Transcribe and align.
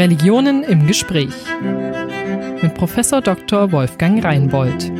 Religionen 0.00 0.64
im 0.64 0.86
Gespräch 0.86 1.34
mit 2.62 2.72
Professor 2.72 3.20
Dr. 3.20 3.70
Wolfgang 3.70 4.24
Reinbold. 4.24 4.90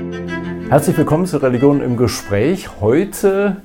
Herzlich 0.69 0.95
willkommen 0.99 1.25
zu 1.25 1.38
Religionen 1.38 1.80
im 1.80 1.96
Gespräch. 1.96 2.69
Heute 2.83 3.63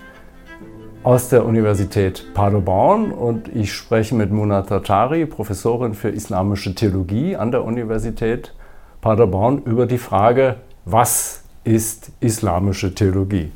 aus 1.04 1.28
der 1.28 1.44
Universität 1.44 2.34
Paderborn 2.34 3.12
und 3.12 3.54
ich 3.54 3.74
spreche 3.74 4.16
mit 4.16 4.32
Muna 4.32 4.62
Tatari, 4.62 5.26
Professorin 5.26 5.94
für 5.94 6.08
islamische 6.08 6.74
Theologie 6.74 7.36
an 7.36 7.52
der 7.52 7.66
Universität 7.66 8.54
Paderborn, 9.02 9.62
über 9.66 9.88
die 9.88 9.98
Frage, 9.98 10.56
was 10.86 11.44
ist 11.66 12.12
islamische 12.22 12.96
Theologie? 12.96 13.52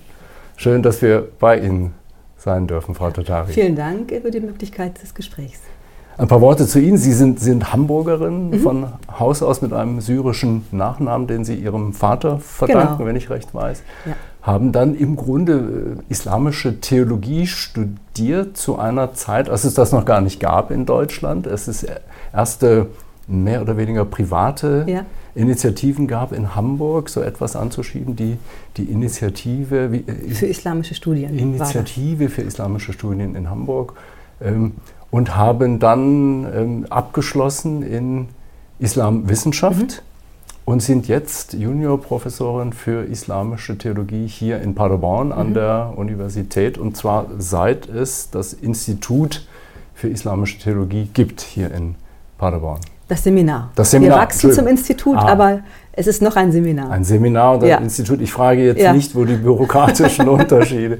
Schön, 0.57 0.83
dass 0.83 1.01
wir 1.01 1.29
bei 1.39 1.57
Ihnen 1.57 1.93
sein 2.35 2.67
dürfen, 2.67 2.93
Frau 2.93 3.09
Tatari. 3.09 3.53
Vielen 3.53 3.77
Dank 3.77 4.11
für 4.11 4.31
die 4.31 4.41
Möglichkeit 4.41 5.01
des 5.01 5.15
Gesprächs. 5.15 5.61
Ein 6.19 6.27
paar 6.27 6.41
Worte 6.41 6.67
zu 6.67 6.81
Ihnen. 6.81 6.97
Sie 6.97 7.13
sind, 7.13 7.39
sind 7.39 7.71
Hamburgerin 7.71 8.49
mhm. 8.49 8.59
von 8.59 8.87
Haus 9.17 9.41
aus 9.41 9.61
mit 9.61 9.71
einem 9.71 10.01
syrischen 10.01 10.65
Nachnamen, 10.71 11.27
den 11.27 11.45
Sie 11.45 11.55
Ihrem 11.55 11.93
Vater 11.93 12.39
verdanken, 12.39 12.97
genau. 12.97 13.07
wenn 13.07 13.15
ich 13.15 13.29
recht 13.29 13.55
weiß. 13.55 13.81
Ja. 14.05 14.13
Haben 14.41 14.73
dann 14.73 14.95
im 14.95 15.15
Grunde 15.15 15.97
äh, 15.97 16.11
islamische 16.11 16.81
Theologie 16.81 17.47
studiert 17.47 18.57
zu 18.57 18.77
einer 18.77 19.13
Zeit, 19.13 19.49
als 19.49 19.63
es 19.63 19.75
das 19.75 19.93
noch 19.93 20.03
gar 20.03 20.19
nicht 20.19 20.41
gab 20.41 20.71
in 20.71 20.85
Deutschland. 20.85 21.47
Es 21.47 21.69
ist 21.69 21.87
erste 22.33 22.87
mehr 23.25 23.61
oder 23.61 23.77
weniger 23.77 24.03
private 24.03 24.83
ja. 24.89 25.05
Initiativen 25.35 26.05
gab 26.05 26.33
in 26.33 26.53
Hamburg, 26.53 27.07
so 27.07 27.21
etwas 27.21 27.55
anzuschieben, 27.55 28.17
die, 28.17 28.37
die 28.75 28.83
Initiative 28.83 29.93
wie, 29.93 29.99
äh, 29.99 30.33
für 30.33 30.47
islamische 30.47 30.95
Studien. 30.95 31.39
Initiative 31.39 32.27
für 32.27 32.41
islamische 32.41 32.91
Studien 32.91 33.35
in 33.35 33.49
Hamburg. 33.49 33.93
Ähm, 34.41 34.73
und 35.11 35.35
haben 35.35 35.79
dann 35.79 36.47
ähm, 36.53 36.85
abgeschlossen 36.89 37.83
in 37.83 38.29
Islamwissenschaft 38.79 39.79
mhm. 39.79 40.63
und 40.65 40.81
sind 40.81 41.07
jetzt 41.07 41.53
Juniorprofessorin 41.53 42.73
für 42.73 43.03
islamische 43.03 43.77
Theologie 43.77 44.27
hier 44.27 44.61
in 44.61 44.75
Paderborn 44.75 45.27
mhm. 45.27 45.33
an 45.33 45.53
der 45.53 45.93
Universität 45.95 46.77
und 46.77 46.95
zwar 46.95 47.27
seit 47.37 47.87
es 47.87 48.29
das 48.29 48.53
Institut 48.53 49.47
für 49.93 50.07
islamische 50.07 50.59
Theologie 50.59 51.09
gibt 51.13 51.41
hier 51.41 51.71
in 51.71 51.95
Paderborn. 52.37 52.79
Das 53.09 53.23
Seminar. 53.23 53.71
Das 53.73 53.89
Seminar. 53.89 54.17
Wir 54.17 54.21
wachsen 54.21 54.51
zum 54.53 54.67
Institut, 54.67 55.17
ah. 55.17 55.29
aber 55.29 55.61
es 55.93 56.05
ist 56.05 56.21
noch 56.21 56.35
ein 56.35 56.51
Seminar. 56.51 56.91
Ein 56.91 57.03
Seminar 57.03 57.55
und 57.55 57.63
ein 57.63 57.69
ja. 57.69 57.77
Institut. 57.79 58.21
Ich 58.21 58.31
frage 58.31 58.63
jetzt 58.63 58.79
ja. 58.79 58.93
nicht, 58.93 59.15
wo 59.15 59.25
die 59.25 59.33
bürokratischen 59.33 60.29
Unterschiede 60.29 60.99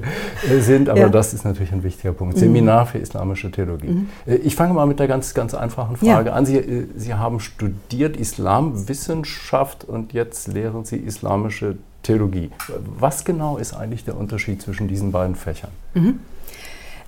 äh, 0.50 0.58
sind, 0.58 0.88
aber 0.88 1.00
ja. 1.02 1.08
das 1.08 1.32
ist 1.32 1.44
natürlich 1.44 1.72
ein 1.72 1.84
wichtiger 1.84 2.12
Punkt. 2.12 2.34
Mhm. 2.34 2.40
Seminar 2.40 2.86
für 2.86 2.98
islamische 2.98 3.52
Theologie. 3.52 3.90
Mhm. 3.90 4.08
Äh, 4.26 4.34
ich 4.36 4.56
fange 4.56 4.74
mal 4.74 4.86
mit 4.86 4.98
der 4.98 5.06
ganz, 5.06 5.34
ganz 5.34 5.54
einfachen 5.54 5.96
Frage 5.96 6.32
an. 6.32 6.44
Sie, 6.46 6.56
äh, 6.56 6.86
Sie 6.96 7.14
haben 7.14 7.38
studiert 7.38 8.16
Islamwissenschaft 8.16 9.84
und 9.84 10.12
jetzt 10.12 10.48
lehren 10.48 10.84
Sie 10.84 10.96
islamische 10.96 11.76
Theologie. 12.02 12.50
Was 12.98 13.24
genau 13.24 13.56
ist 13.56 13.72
eigentlich 13.72 14.04
der 14.04 14.16
Unterschied 14.16 14.60
zwischen 14.60 14.88
diesen 14.88 15.12
beiden 15.12 15.36
Fächern? 15.36 15.70
Mhm. 15.94 16.18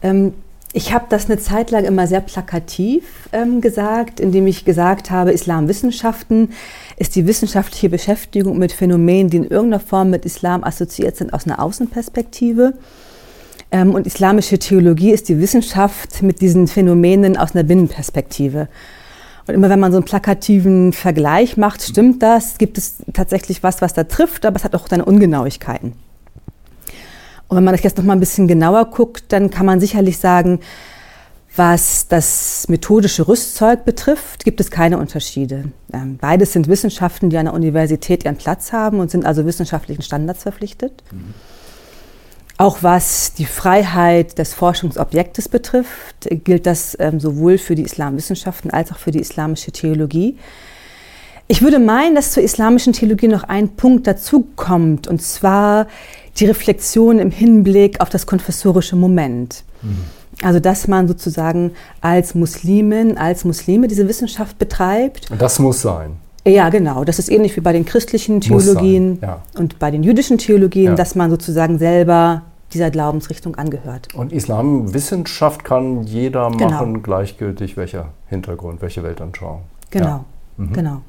Ähm, 0.00 0.34
ich 0.74 0.92
habe 0.92 1.04
das 1.08 1.26
eine 1.26 1.38
Zeit 1.38 1.70
lang 1.70 1.84
immer 1.84 2.06
sehr 2.06 2.22
plakativ 2.22 3.28
ähm, 3.32 3.60
gesagt, 3.60 4.20
indem 4.20 4.46
ich 4.46 4.64
gesagt 4.64 5.10
habe, 5.10 5.32
Islamwissenschaften 5.32 6.52
ist 6.96 7.14
die 7.14 7.26
wissenschaftliche 7.26 7.90
Beschäftigung 7.90 8.58
mit 8.58 8.72
Phänomenen, 8.72 9.28
die 9.28 9.36
in 9.38 9.44
irgendeiner 9.44 9.80
Form 9.80 10.10
mit 10.10 10.24
Islam 10.24 10.64
assoziiert 10.64 11.16
sind, 11.16 11.34
aus 11.34 11.46
einer 11.46 11.60
Außenperspektive. 11.60 12.72
Ähm, 13.70 13.94
und 13.94 14.06
islamische 14.06 14.58
Theologie 14.58 15.10
ist 15.10 15.28
die 15.28 15.40
Wissenschaft 15.40 16.22
mit 16.22 16.40
diesen 16.40 16.66
Phänomenen 16.68 17.36
aus 17.36 17.54
einer 17.54 17.64
Binnenperspektive. 17.64 18.68
Und 19.46 19.54
immer 19.54 19.68
wenn 19.68 19.80
man 19.80 19.92
so 19.92 19.98
einen 19.98 20.06
plakativen 20.06 20.94
Vergleich 20.94 21.58
macht, 21.58 21.82
stimmt 21.82 22.22
das, 22.22 22.56
gibt 22.56 22.78
es 22.78 23.02
tatsächlich 23.12 23.62
was, 23.62 23.82
was 23.82 23.92
da 23.92 24.04
trifft, 24.04 24.46
aber 24.46 24.56
es 24.56 24.64
hat 24.64 24.74
auch 24.74 24.88
seine 24.88 25.04
Ungenauigkeiten. 25.04 25.92
Und 27.52 27.56
wenn 27.56 27.64
man 27.64 27.74
das 27.74 27.82
jetzt 27.82 27.98
noch 27.98 28.04
mal 28.04 28.14
ein 28.14 28.20
bisschen 28.20 28.48
genauer 28.48 28.86
guckt, 28.86 29.24
dann 29.28 29.50
kann 29.50 29.66
man 29.66 29.78
sicherlich 29.78 30.16
sagen, 30.16 30.60
was 31.54 32.08
das 32.08 32.66
methodische 32.70 33.28
Rüstzeug 33.28 33.84
betrifft, 33.84 34.46
gibt 34.46 34.58
es 34.58 34.70
keine 34.70 34.96
Unterschiede. 34.96 35.64
Ähm, 35.92 36.16
beides 36.18 36.54
sind 36.54 36.66
Wissenschaften, 36.66 37.28
die 37.28 37.36
an 37.36 37.44
der 37.44 37.52
Universität 37.52 38.24
ihren 38.24 38.36
Platz 38.36 38.72
haben 38.72 39.00
und 39.00 39.10
sind 39.10 39.26
also 39.26 39.44
wissenschaftlichen 39.44 40.00
Standards 40.00 40.44
verpflichtet. 40.44 41.02
Mhm. 41.12 41.34
Auch 42.56 42.78
was 42.80 43.34
die 43.34 43.44
Freiheit 43.44 44.38
des 44.38 44.54
Forschungsobjektes 44.54 45.50
betrifft, 45.50 46.30
gilt 46.30 46.64
das 46.64 46.96
ähm, 47.00 47.20
sowohl 47.20 47.58
für 47.58 47.74
die 47.74 47.82
Islamwissenschaften 47.82 48.70
als 48.70 48.90
auch 48.92 48.98
für 48.98 49.10
die 49.10 49.20
islamische 49.20 49.72
Theologie. 49.72 50.38
Ich 51.48 51.60
würde 51.60 51.80
meinen, 51.80 52.14
dass 52.14 52.30
zur 52.30 52.42
islamischen 52.42 52.94
Theologie 52.94 53.28
noch 53.28 53.44
ein 53.44 53.76
Punkt 53.76 54.06
dazukommt, 54.06 55.06
und 55.06 55.20
zwar 55.20 55.86
die 56.38 56.46
Reflexion 56.46 57.18
im 57.18 57.30
Hinblick 57.30 58.00
auf 58.00 58.08
das 58.08 58.26
konfessorische 58.26 58.96
Moment. 58.96 59.64
Mhm. 59.82 60.04
Also, 60.42 60.60
dass 60.60 60.88
man 60.88 61.06
sozusagen 61.08 61.72
als 62.00 62.34
Muslimin, 62.34 63.18
als 63.18 63.44
Muslime 63.44 63.86
diese 63.86 64.08
Wissenschaft 64.08 64.58
betreibt. 64.58 65.30
Und 65.30 65.40
das 65.40 65.58
muss 65.58 65.82
sein. 65.82 66.16
Ja, 66.44 66.70
genau. 66.70 67.04
Das 67.04 67.18
ist 67.18 67.30
ähnlich 67.30 67.54
wie 67.56 67.60
bei 67.60 67.72
den 67.72 67.84
christlichen 67.84 68.40
Theologien 68.40 69.18
ja. 69.22 69.42
und 69.56 69.78
bei 69.78 69.90
den 69.90 70.02
jüdischen 70.02 70.38
Theologien, 70.38 70.86
ja. 70.86 70.94
dass 70.94 71.14
man 71.14 71.30
sozusagen 71.30 71.78
selber 71.78 72.42
dieser 72.72 72.90
Glaubensrichtung 72.90 73.54
angehört. 73.54 74.08
Und 74.14 74.32
Islamwissenschaft 74.32 75.62
kann 75.62 76.02
jeder 76.04 76.50
genau. 76.50 76.70
machen, 76.70 77.02
gleichgültig 77.02 77.76
welcher 77.76 78.08
Hintergrund, 78.26 78.82
welche 78.82 79.02
Weltanschauung. 79.02 79.60
Genau, 79.90 80.06
ja. 80.06 80.24
mhm. 80.56 80.72
genau. 80.72 81.02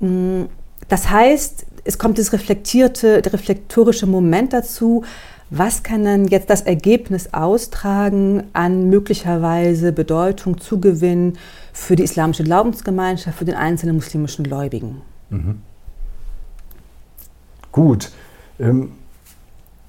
Mm, 0.00 0.46
das 0.88 1.08
heißt, 1.08 1.66
es 1.86 1.98
kommt 1.98 2.18
das 2.18 2.32
reflektierte, 2.32 3.22
der 3.22 3.32
reflektorische 3.32 4.06
Moment 4.06 4.52
dazu. 4.52 5.04
Was 5.48 5.84
kann 5.84 6.04
dann 6.04 6.26
jetzt 6.26 6.50
das 6.50 6.62
Ergebnis 6.62 7.32
austragen 7.32 8.44
an 8.52 8.90
möglicherweise 8.90 9.92
Bedeutung, 9.92 10.58
Zugewinn 10.58 11.38
für 11.72 11.94
die 11.94 12.02
islamische 12.02 12.42
Glaubensgemeinschaft, 12.42 13.38
für 13.38 13.44
den 13.44 13.54
einzelnen 13.54 13.94
muslimischen 13.94 14.44
Gläubigen? 14.44 15.02
Mhm. 15.30 15.62
Gut. 17.70 18.10
Ähm 18.58 18.92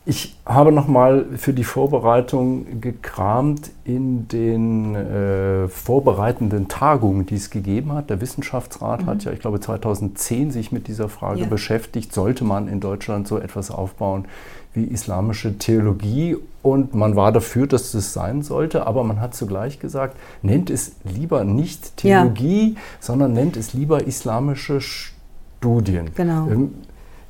ich 0.08 0.38
habe 0.46 0.72
nochmal 0.72 1.26
für 1.36 1.52
die 1.52 1.66
Vorbereitung 1.66 2.80
gekramt 2.80 3.72
in 3.84 4.30
den 4.30 4.96
äh, 4.96 5.68
vorbereitenden 5.68 6.70
Tagungen, 6.70 7.26
die 7.26 7.36
es 7.36 7.50
gegeben 7.50 7.92
hat. 7.92 8.10
Der 8.10 8.22
Wissenschaftsrat 8.22 9.02
mhm. 9.02 9.06
hat 9.08 9.26
ja, 9.26 9.34
ich 9.34 9.42
glaube, 9.42 9.60
2010 9.60 10.52
sich 10.52 10.72
mit 10.72 10.88
dieser 10.88 11.10
Frage 11.10 11.42
ja. 11.42 11.48
beschäftigt, 11.48 12.14
sollte 12.14 12.46
man 12.46 12.70
in 12.70 12.80
Deutschland 12.80 13.28
so 13.28 13.38
etwas 13.38 13.70
aufbauen 13.70 14.26
wie 14.74 14.86
islamische 14.86 15.58
Theologie. 15.58 16.38
Und 16.62 16.96
man 16.96 17.18
war 17.18 17.34
dafür, 17.34 17.68
dass 17.68 17.92
das 17.92 18.14
sein 18.14 18.44
sollte, 18.44 18.88
aber 18.88 19.04
man 19.04 19.20
hat 19.20 19.36
zugleich 19.36 19.80
gesagt, 19.80 20.16
nennt 20.42 20.70
es 20.70 20.96
lieber 21.04 21.44
nicht 21.44 21.98
Theologie, 21.98 22.76
ja. 22.76 22.82
sondern 23.02 23.34
nennt 23.34 23.58
es 23.58 23.74
lieber 23.74 24.08
islamische 24.08 24.80
Studien. 24.80 26.12
Genau. 26.16 26.48
Ähm, 26.48 26.76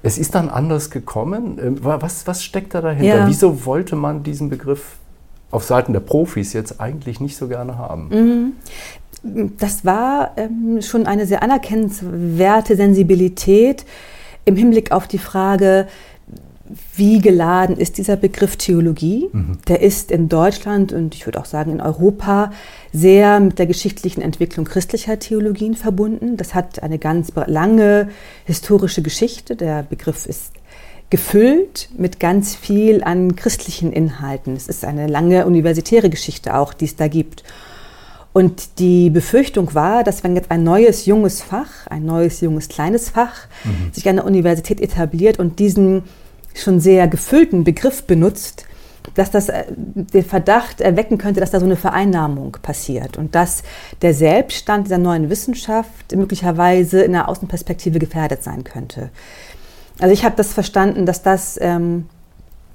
es 0.08 0.18
ist 0.18 0.36
dann 0.36 0.50
anders 0.50 0.90
gekommen. 0.90 1.60
Ähm, 1.62 1.78
was, 1.82 2.26
was 2.26 2.44
steckt 2.44 2.74
da 2.74 2.82
dahinter? 2.82 3.20
Ja. 3.20 3.28
Wieso 3.28 3.66
wollte 3.66 3.96
man 3.96 4.24
diesen 4.24 4.50
Begriff 4.50 4.96
auf 5.52 5.64
Seiten 5.64 5.94
der 5.94 6.00
Profis 6.00 6.54
jetzt 6.54 6.80
eigentlich 6.80 7.20
nicht 7.20 7.38
so 7.38 7.48
gerne 7.48 7.78
haben? 7.78 8.10
Mhm. 9.24 9.52
Das 9.58 9.84
war 9.84 10.32
ähm, 10.38 10.82
schon 10.82 11.06
eine 11.06 11.26
sehr 11.26 11.44
anerkennenswerte 11.44 12.76
Sensibilität 12.76 13.86
im 14.46 14.56
Hinblick 14.56 14.92
auf 14.92 15.08
die 15.08 15.18
Frage, 15.18 15.88
wie 16.98 17.20
geladen 17.20 17.78
ist 17.78 17.98
dieser 17.98 18.16
Begriff 18.16 18.56
Theologie? 18.58 19.30
Mhm. 19.32 19.60
Der 19.68 19.82
ist 19.82 20.12
in 20.12 20.30
Deutschland 20.30 20.94
und 20.94 21.16
ich 21.16 21.26
würde 21.26 21.40
auch 21.40 21.46
sagen 21.46 21.72
in 21.72 21.82
Europa 21.82 22.52
sehr 22.92 23.40
mit 23.40 23.60
der 23.60 23.68
geschichtlichen 23.68 24.22
Entwicklung 24.22 24.66
christlicher 24.66 25.20
Theologien 25.20 25.76
verbunden. 25.76 26.38
Das 26.38 26.54
hat 26.54 26.82
eine 26.82 26.98
ganz 26.98 27.32
lange 27.46 28.10
historische 28.46 29.02
Geschichte. 29.02 29.56
Der 29.56 29.84
Begriff 29.84 30.26
ist 30.26 30.54
gefüllt 31.10 31.90
mit 31.98 32.20
ganz 32.20 32.56
viel 32.56 33.04
an 33.04 33.36
christlichen 33.36 33.94
Inhalten. 33.94 34.56
Es 34.56 34.68
ist 34.68 34.84
eine 34.84 35.08
lange 35.08 35.46
universitäre 35.46 36.10
Geschichte 36.10 36.56
auch, 36.56 36.74
die 36.74 36.86
es 36.86 36.96
da 36.96 37.08
gibt. 37.08 37.44
Und 38.34 38.80
die 38.80 39.10
Befürchtung 39.10 39.74
war, 39.74 40.04
dass 40.04 40.24
wenn 40.24 40.36
jetzt 40.36 40.52
ein 40.52 40.64
neues 40.64 41.06
junges 41.06 41.42
Fach, 41.42 41.88
ein 41.88 42.06
neues 42.06 42.42
junges 42.42 42.68
kleines 42.68 43.10
Fach 43.10 43.48
mhm. 43.64 43.94
sich 43.94 44.08
an 44.10 44.18
der 44.18 44.26
Universität 44.26 44.82
etabliert 44.82 45.40
und 45.40 45.60
diesen 45.60 46.04
schon 46.62 46.80
sehr 46.80 47.08
gefüllten 47.08 47.64
Begriff 47.64 48.04
benutzt, 48.04 48.66
dass 49.16 49.32
das 49.32 49.50
äh, 49.50 49.66
den 49.70 50.24
Verdacht 50.24 50.82
erwecken 50.82 51.18
könnte, 51.18 51.40
dass 51.40 51.52
da 51.52 51.60
so 51.60 51.66
eine 51.66 51.76
Vereinnahmung 51.76 52.58
passiert 52.62 53.18
und 53.18 53.36
dass 53.36 53.64
der 54.02 54.14
Selbststand 54.14 54.88
dieser 54.88 54.98
neuen 54.98 55.30
Wissenschaft 55.30 56.16
möglicherweise 56.16 57.02
in 57.02 57.14
der 57.14 57.30
Außenperspektive 57.30 58.00
gefährdet 58.00 58.44
sein 58.44 58.64
könnte. 58.64 59.10
Also 60.00 60.14
ich 60.14 60.24
habe 60.24 60.36
das 60.36 60.54
verstanden, 60.54 61.06
dass 61.06 61.24
das 61.24 61.58
ähm, 61.62 62.06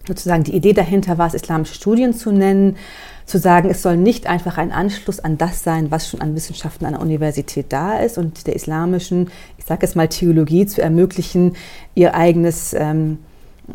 sozusagen 0.07 0.45
die 0.45 0.55
Idee 0.55 0.73
dahinter 0.73 1.19
war, 1.19 1.29
es 1.29 1.35
islamische 1.35 1.75
Studien 1.75 2.15
zu 2.15 2.33
nennen, 2.33 2.77
zu 3.25 3.39
sagen, 3.39 3.71
es 3.71 3.83
soll 3.83 3.97
nicht 3.97 4.27
einfach 4.27 4.59
ein 4.59 4.73
Anschluss 4.73 5.21
an 5.21 5.39
das 5.39 5.63
sein, 5.63 5.91
was 5.91 6.09
schon 6.09 6.21
an 6.21 6.35
Wissenschaften 6.35 6.85
an 6.87 6.95
der 6.95 7.03
Universität 7.03 7.67
da 7.69 7.99
ist 7.99 8.19
und 8.19 8.47
der 8.47 8.57
islamischen, 8.57 9.31
ich 9.59 9.65
sage 9.65 9.87
jetzt 9.87 9.95
mal 9.95 10.09
Theologie 10.09 10.67
zu 10.67 10.83
ermöglichen, 10.83 11.55
ihr 11.95 12.15
eigenes, 12.15 12.75
ähm, 12.75 13.19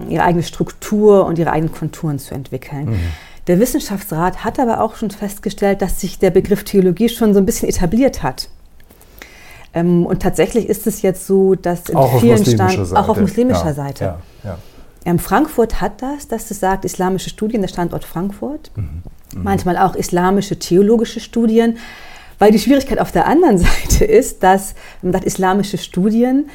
ihre 0.10 0.24
eigene 0.24 0.44
Struktur 0.44 1.26
und 1.26 1.40
ihre 1.40 1.52
eigenen 1.52 1.74
Konturen 1.74 2.20
zu 2.20 2.34
entwickeln. 2.34 2.92
Mhm. 2.92 3.00
Der 3.48 3.60
Wissenschaftsrat 3.60 4.44
hat 4.44 4.60
aber 4.60 4.82
auch 4.82 4.96
schon 4.96 5.10
festgestellt, 5.10 5.82
dass 5.82 6.02
sich 6.02 6.20
der 6.20 6.32
Begriff 6.32 6.64
Theologie 6.64 7.08
schon 7.10 7.34
so 7.34 7.40
ein 7.40 7.46
bisschen 7.46 7.70
etabliert 7.70 8.22
hat. 8.22 8.50
Ähm, 9.74 10.06
und 10.06 10.22
tatsächlich 10.22 10.68
ist 10.68 10.88
es 10.88 11.02
jetzt 11.02 11.26
so, 11.28 11.56
dass 11.56 11.90
in 11.90 11.96
auch 11.96 12.20
vielen 12.20 12.46
Standorten, 12.46 12.98
auch 12.98 13.10
auf 13.10 13.20
muslimischer 13.20 13.68
ja, 13.68 13.74
Seite. 13.74 14.04
Ja, 14.04 14.20
ja. 14.44 14.58
Ähm, 15.06 15.20
Frankfurt 15.20 15.80
hat 15.80 16.02
das, 16.02 16.28
dass 16.28 16.52
es 16.52 16.60
sagt, 16.60 16.84
islamische 16.84 17.30
Studien, 17.30 17.62
der 17.62 17.70
Standort 17.70 18.04
Frankfurt. 18.04 18.72
Mhm. 18.76 18.84
Mhm. 19.34 19.44
Manchmal 19.44 19.78
auch 19.78 19.96
islamische 19.96 20.60
theologische 20.60 21.22
Studien. 21.22 21.78
Weil 22.40 22.52
die 22.52 22.60
Schwierigkeit 22.60 23.00
auf 23.00 23.12
der 23.12 23.26
anderen 23.26 23.58
Seite 23.58 24.04
ist, 24.04 24.44
dass, 24.44 24.76
man 25.02 25.14
sagt, 25.14 25.26
islamische 25.26 25.78
Studien, 25.78 26.50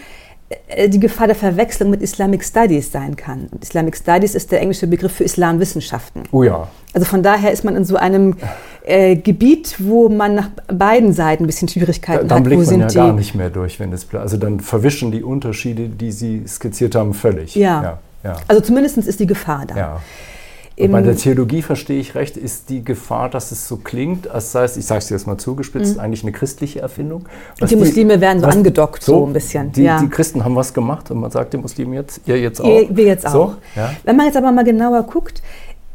die 0.88 1.00
Gefahr 1.00 1.26
der 1.26 1.36
Verwechslung 1.36 1.90
mit 1.90 2.02
Islamic 2.02 2.44
Studies 2.44 2.90
sein 2.92 3.16
kann. 3.16 3.48
Und 3.50 3.62
Islamic 3.62 3.96
Studies 3.96 4.34
ist 4.34 4.52
der 4.52 4.60
englische 4.60 4.86
Begriff 4.86 5.12
für 5.12 5.24
Islamwissenschaften. 5.24 6.22
Oh 6.32 6.42
ja. 6.42 6.68
Also 6.94 7.06
von 7.06 7.22
daher 7.22 7.52
ist 7.52 7.64
man 7.64 7.76
in 7.76 7.84
so 7.84 7.96
einem 7.96 8.36
äh, 8.84 9.16
Gebiet, 9.16 9.76
wo 9.78 10.08
man 10.08 10.34
nach 10.34 10.48
beiden 10.66 11.12
Seiten 11.12 11.44
ein 11.44 11.46
bisschen 11.46 11.68
Schwierigkeiten 11.68 12.28
da, 12.28 12.34
dann 12.34 12.44
hat. 12.44 12.52
Dann 12.52 12.58
blickt 12.58 12.70
man 12.70 12.80
ja 12.80 12.86
gar 12.88 13.12
nicht 13.12 13.34
mehr 13.34 13.50
durch, 13.50 13.80
wenn 13.80 13.92
es 13.92 14.06
also 14.14 14.36
dann 14.36 14.60
verwischen 14.60 15.12
die 15.12 15.22
Unterschiede, 15.22 15.88
die 15.88 16.12
Sie 16.12 16.42
skizziert 16.46 16.94
haben, 16.94 17.14
völlig. 17.14 17.54
Ja. 17.54 17.82
ja, 17.82 17.98
ja. 18.24 18.36
Also 18.48 18.62
zumindest 18.62 18.98
ist 18.98 19.20
die 19.20 19.26
Gefahr 19.26 19.64
da. 19.66 19.76
Ja. 19.76 20.00
Bei 20.76 21.02
der 21.02 21.16
Theologie 21.16 21.62
verstehe 21.62 22.00
ich 22.00 22.14
recht, 22.14 22.36
ist 22.36 22.70
die 22.70 22.82
Gefahr, 22.82 23.28
dass 23.28 23.52
es 23.52 23.68
so 23.68 23.76
klingt, 23.76 24.28
als 24.28 24.52
sei 24.52 24.64
es, 24.64 24.76
ich 24.76 24.86
sage 24.86 24.98
es 24.98 25.10
jetzt 25.10 25.26
mal 25.26 25.36
zugespitzt, 25.36 25.96
mhm. 25.96 26.00
eigentlich 26.00 26.22
eine 26.22 26.32
christliche 26.32 26.80
Erfindung. 26.80 27.26
die 27.60 27.76
Muslime 27.76 28.20
werden 28.20 28.40
so 28.40 28.46
angedockt, 28.46 29.02
so, 29.02 29.20
so, 29.20 29.26
ein 29.26 29.32
bisschen. 29.32 29.72
Die, 29.72 29.82
ja. 29.82 30.00
die, 30.00 30.08
Christen 30.08 30.44
haben 30.44 30.56
was 30.56 30.72
gemacht 30.72 31.10
und 31.10 31.20
man 31.20 31.30
sagt 31.30 31.52
den 31.52 31.60
Muslimen 31.60 31.92
jetzt, 31.92 32.22
ihr 32.26 32.40
jetzt 32.40 32.60
auch. 32.60 32.66
Ihr, 32.66 32.88
wir 32.90 33.04
jetzt 33.04 33.26
auch. 33.26 33.32
So, 33.32 33.54
ja. 33.76 33.92
Wenn 34.04 34.16
man 34.16 34.26
jetzt 34.26 34.36
aber 34.36 34.50
mal 34.50 34.64
genauer 34.64 35.02
guckt, 35.02 35.42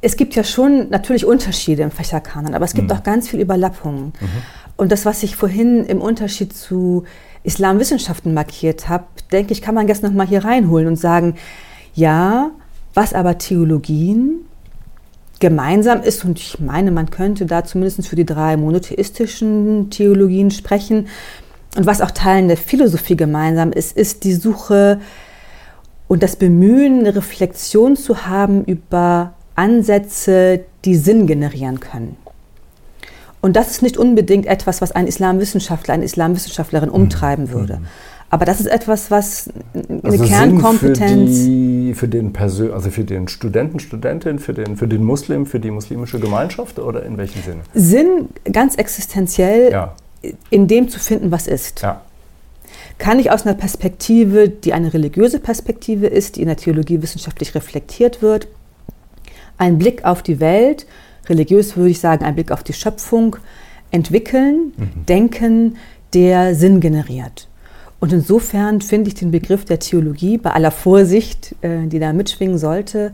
es 0.02 0.16
gibt 0.16 0.36
ja 0.36 0.44
schon 0.44 0.90
natürlich 0.90 1.26
Unterschiede 1.26 1.82
im 1.82 1.92
Fächerkanon, 1.92 2.54
aber 2.54 2.66
es 2.66 2.74
gibt 2.74 2.90
mhm. 2.90 2.98
auch 2.98 3.04
ganz 3.04 3.28
viel 3.30 3.40
Überlappungen. 3.40 4.14
Mhm. 4.20 4.28
Und 4.76 4.92
das, 4.92 5.06
was 5.06 5.24
ich 5.24 5.36
vorhin 5.36 5.86
im 5.86 6.02
Unterschied 6.02 6.56
zu 6.56 7.04
Islamwissenschaften 7.44 8.34
markiert 8.34 8.90
habe, 8.90 9.06
denke 9.32 9.54
ich, 9.54 9.62
kann 9.62 9.74
man 9.74 9.88
jetzt 9.88 10.04
nochmal 10.04 10.28
hier 10.28 10.46
reinholen 10.46 10.88
und 10.88 10.98
sagen, 10.98 11.36
ja, 11.96 12.52
was 12.94 13.14
aber 13.14 13.38
Theologien 13.40 14.46
gemeinsam 15.40 16.02
ist, 16.02 16.26
und 16.26 16.40
ich 16.40 16.60
meine, 16.60 16.92
man 16.92 17.10
könnte 17.10 17.46
da 17.46 17.64
zumindest 17.64 18.08
für 18.08 18.16
die 18.16 18.26
drei 18.26 18.58
monotheistischen 18.58 19.90
Theologien 19.90 20.52
sprechen, 20.52 21.08
und 21.76 21.86
was 21.86 22.02
auch 22.02 22.12
Teilen 22.12 22.48
der 22.48 22.58
Philosophie 22.58 23.16
gemeinsam 23.16 23.72
ist, 23.72 23.96
ist 23.96 24.24
die 24.24 24.34
Suche 24.34 25.00
und 26.08 26.24
das 26.24 26.36
Bemühen, 26.36 27.00
eine 27.00 27.16
Reflexion 27.16 27.96
zu 27.96 28.26
haben 28.26 28.64
über 28.66 29.34
Ansätze, 29.56 30.62
die 30.86 30.96
Sinn 30.96 31.28
generieren 31.28 31.80
können. 31.80 32.18
Und 33.42 33.56
das 33.56 33.70
ist 33.70 33.82
nicht 33.82 33.98
unbedingt 33.98 34.46
etwas, 34.46 34.82
was 34.82 34.92
ein 34.92 35.08
Islamwissenschaftler, 35.08 35.94
eine 35.94 36.06
Islamwissenschaftlerin 36.06 36.90
umtreiben 36.90 37.46
mhm. 37.46 37.52
würde. 37.52 37.82
Aber 38.30 38.46
das 38.46 38.60
ist 38.60 38.68
etwas, 38.68 39.10
was 39.10 39.50
eine 39.74 40.02
also 40.04 40.24
Kernkompetenz. 40.26 41.40
Für, 41.40 41.46
die, 41.46 41.94
für, 41.94 42.08
den 42.08 42.34
Persön 42.34 42.74
also 42.74 42.90
für 42.90 43.06
den 43.06 43.28
Studenten, 43.28 43.80
Studentin, 43.80 44.40
für 44.40 44.54
den, 44.54 44.76
für 44.76 44.88
den 44.88 45.04
Muslim, 45.04 45.46
für 45.46 45.60
die 45.60 45.72
muslimische 45.72 46.20
Gemeinschaft 46.20 46.80
oder 46.80 47.04
in 47.04 47.18
welchem 47.18 47.42
Sinne? 47.42 47.62
Sinn 47.74 48.30
ganz 48.52 48.76
existenziell 48.76 49.72
ja. 49.72 49.96
in 50.50 50.68
dem 50.68 50.90
zu 50.90 51.00
finden, 51.00 51.32
was 51.32 51.48
ist. 51.48 51.82
Ja. 51.82 52.02
Kann 52.98 53.20
ich 53.20 53.32
aus 53.32 53.46
einer 53.46 53.56
Perspektive, 53.56 54.50
die 54.50 54.74
eine 54.74 54.94
religiöse 54.94 55.40
Perspektive 55.40 56.08
ist, 56.08 56.36
die 56.36 56.42
in 56.42 56.48
der 56.48 56.58
Theologie 56.58 57.02
wissenschaftlich 57.02 57.56
reflektiert 57.56 58.22
wird, 58.22 58.48
einen 59.58 59.78
Blick 59.78 60.04
auf 60.04 60.22
die 60.22 60.40
Welt, 60.40 60.86
religiös 61.30 61.78
würde 61.78 61.92
ich 61.92 62.00
sagen, 62.00 62.26
einen 62.26 62.36
Blick 62.36 62.52
auf 62.52 62.64
die 62.64 62.74
Schöpfung 62.74 63.38
entwickeln, 63.92 64.74
mhm. 64.76 65.06
denken, 65.06 65.78
der 66.14 66.56
Sinn 66.56 66.82
generiert. 66.82 67.48
Und 68.00 68.14
insofern 68.14 68.82
finde 68.82 69.10
ich 69.10 69.16
den 69.16 69.32
Begriff 69.32 69.66
der 69.66 69.80
Theologie 69.80 70.38
bei 70.38 70.52
aller 70.52 70.72
Vorsicht, 70.72 71.56
äh, 71.62 71.88
die 71.88 72.00
da 72.00 72.14
mitschwingen 72.14 72.58
sollte, 72.58 73.12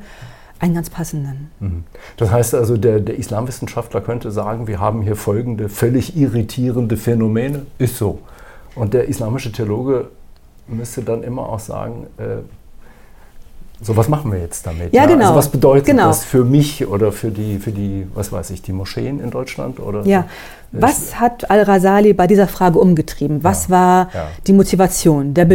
einen 0.60 0.74
ganz 0.74 0.90
passenden. 0.90 1.52
Mhm. 1.60 1.84
Das 2.18 2.32
heißt 2.32 2.56
also, 2.56 2.78
der, 2.78 3.00
der, 3.00 3.18
Islamwissenschaftler 3.18 4.02
könnte 4.02 4.32
sagen, 4.32 4.68
wir 4.68 4.80
haben 4.80 5.02
hier 5.02 5.16
folgende 5.16 5.70
völlig 5.70 6.18
irritierende 6.18 6.98
Phänomene. 6.98 7.66
Ist 7.78 7.98
so. 7.98 8.20
Und 8.76 8.94
der 8.94 9.08
islamische 9.08 9.52
Theologe 9.52 10.10
müsste 10.68 11.02
dann 11.02 11.24
immer 11.24 11.48
auch 11.50 11.60
sagen, 11.60 12.08
äh, 12.18 12.38
so, 13.82 13.98
was 13.98 14.08
machen 14.08 14.32
wir 14.32 14.40
jetzt 14.40 14.66
damit? 14.66 14.94
Ja, 14.94 15.02
ja? 15.04 15.08
genau. 15.08 15.26
Also 15.26 15.36
was 15.36 15.50
bedeutet 15.50 15.88
genau. 15.88 16.08
das 16.08 16.24
für 16.24 16.46
mich 16.46 16.88
oder 16.88 17.12
für 17.12 17.32
die, 17.32 17.60
für 17.60 17.72
die, 17.72 18.08
was 18.14 18.32
weiß 18.32 18.52
ich, 18.52 18.62
die 18.62 18.72
Moscheen 18.72 19.20
in 19.20 19.30
Deutschland? 19.30 19.80
Oder 19.80 20.06
ja. 20.06 20.26
Was 20.72 21.20
hat 21.20 21.52
Al-Rasali 21.52 22.14
bei 22.14 22.26
dieser 22.26 22.48
Frage 22.48 22.80
umgetrieben? 22.80 23.44
Was 23.44 23.68
ja. 23.68 23.72
war 23.72 24.10
die 24.48 24.54
Motivation, 24.54 25.34
der 25.34 25.46
mhm. 25.46 25.50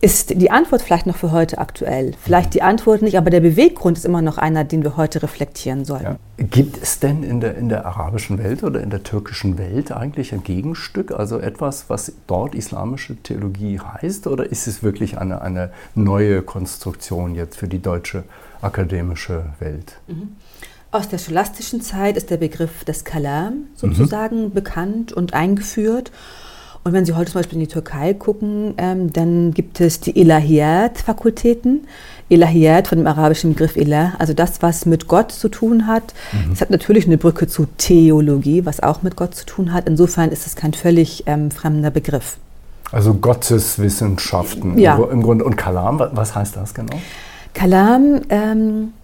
Ist 0.00 0.40
die 0.40 0.50
Antwort 0.52 0.82
vielleicht 0.82 1.06
noch 1.06 1.16
für 1.16 1.32
heute 1.32 1.58
aktuell? 1.58 2.12
Vielleicht 2.22 2.50
mhm. 2.50 2.52
die 2.52 2.62
Antwort 2.62 3.02
nicht, 3.02 3.18
aber 3.18 3.30
der 3.30 3.40
Beweggrund 3.40 3.98
ist 3.98 4.04
immer 4.04 4.22
noch 4.22 4.38
einer, 4.38 4.62
den 4.62 4.84
wir 4.84 4.96
heute 4.96 5.22
reflektieren 5.24 5.84
sollten. 5.84 6.18
Ja. 6.36 6.44
Gibt 6.44 6.80
es 6.80 7.00
denn 7.00 7.24
in 7.24 7.40
der, 7.40 7.56
in 7.56 7.68
der 7.68 7.84
arabischen 7.84 8.38
Welt 8.38 8.62
oder 8.62 8.80
in 8.80 8.90
der 8.90 9.02
türkischen 9.02 9.58
Welt 9.58 9.90
eigentlich 9.90 10.32
ein 10.32 10.44
Gegenstück, 10.44 11.10
also 11.10 11.40
etwas, 11.40 11.90
was 11.90 12.12
dort 12.28 12.54
islamische 12.54 13.16
Theologie 13.16 13.80
heißt? 13.80 14.28
Oder 14.28 14.46
ist 14.48 14.68
es 14.68 14.84
wirklich 14.84 15.18
eine, 15.18 15.42
eine 15.42 15.72
neue 15.96 16.42
Konstruktion 16.42 17.34
jetzt 17.34 17.56
für 17.56 17.66
die 17.66 17.82
deutsche 17.82 18.22
akademische 18.62 19.46
Welt? 19.58 19.98
Mhm. 20.06 20.36
Aus 20.92 21.08
der 21.08 21.18
scholastischen 21.18 21.82
Zeit 21.82 22.16
ist 22.16 22.30
der 22.30 22.36
Begriff 22.36 22.84
des 22.84 23.04
Kalam 23.04 23.64
sozusagen 23.74 24.44
mhm. 24.44 24.52
bekannt 24.52 25.12
und 25.12 25.34
eingeführt. 25.34 26.12
Und 26.88 26.94
wenn 26.94 27.04
Sie 27.04 27.12
heute 27.12 27.30
zum 27.30 27.40
Beispiel 27.40 27.58
in 27.58 27.66
die 27.66 27.70
Türkei 27.70 28.14
gucken, 28.14 28.72
ähm, 28.78 29.12
dann 29.12 29.52
gibt 29.52 29.78
es 29.78 30.00
die 30.00 30.18
Ilahiyat-Fakultäten. 30.18 31.86
Ilahiyat 32.30 32.88
von 32.88 32.96
dem 32.96 33.06
arabischen 33.06 33.52
Begriff 33.52 33.76
Ilah, 33.76 34.14
also 34.18 34.32
das, 34.32 34.62
was 34.62 34.86
mit 34.86 35.06
Gott 35.06 35.30
zu 35.30 35.50
tun 35.50 35.86
hat. 35.86 36.14
Mhm. 36.32 36.52
Es 36.52 36.62
hat 36.62 36.70
natürlich 36.70 37.06
eine 37.06 37.18
Brücke 37.18 37.46
zu 37.46 37.66
Theologie, 37.76 38.64
was 38.64 38.82
auch 38.82 39.02
mit 39.02 39.16
Gott 39.16 39.34
zu 39.34 39.44
tun 39.44 39.74
hat. 39.74 39.86
Insofern 39.86 40.30
ist 40.30 40.46
es 40.46 40.56
kein 40.56 40.72
völlig 40.72 41.24
ähm, 41.26 41.50
fremder 41.50 41.90
Begriff. 41.90 42.38
Also 42.90 43.12
Gotteswissenschaften 43.12 44.78
ja. 44.78 44.96
im 44.96 45.22
Grunde. 45.22 45.44
Und 45.44 45.56
Kalam, 45.58 46.02
was 46.12 46.34
heißt 46.34 46.56
das 46.56 46.72
genau? 46.72 46.98
Kalam 47.52 48.22
ähm, 48.30 48.94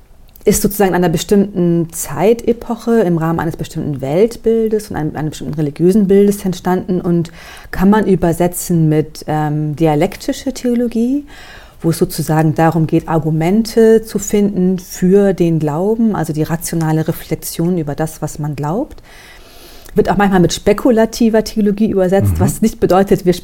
ist 0.45 0.61
sozusagen 0.61 0.91
in 0.91 0.95
einer 0.95 1.09
bestimmten 1.09 1.89
Zeitepoche 1.91 3.01
im 3.01 3.17
Rahmen 3.17 3.41
eines 3.41 3.57
bestimmten 3.57 4.03
Weltbildes 4.03 4.91
und 4.91 4.97
einem, 4.97 5.17
eines 5.17 5.31
bestimmten 5.31 5.55
religiösen 5.55 6.07
Bildes 6.07 6.45
entstanden 6.45 7.01
und 7.01 7.33
kann 7.71 7.89
man 7.89 8.07
übersetzen 8.07 8.89
mit 8.89 9.25
ähm, 9.27 9.75
dialektische 9.75 10.53
Theologie, 10.53 11.25
wo 11.81 11.91
es 11.91 11.99
sozusagen 11.99 12.55
darum 12.55 12.87
geht, 12.87 13.09
Argumente 13.09 14.03
zu 14.03 14.19
finden 14.19 14.79
für 14.79 15.33
den 15.33 15.59
Glauben, 15.59 16.15
also 16.15 16.35
die 16.35 16.43
rationale 16.43 17.09
Reflexion 17.09 17.79
über 17.79 17.95
das, 17.95 18.21
was 18.21 18.39
man 18.39 18.55
glaubt. 18.55 19.03
Wird 19.95 20.11
auch 20.11 20.17
manchmal 20.17 20.41
mit 20.41 20.53
spekulativer 20.53 21.45
Theologie 21.45 21.89
übersetzt, 21.89 22.33
mhm. 22.33 22.41
was 22.41 22.61
nicht 22.61 22.81
bedeutet, 22.81 23.25
wir 23.25 23.35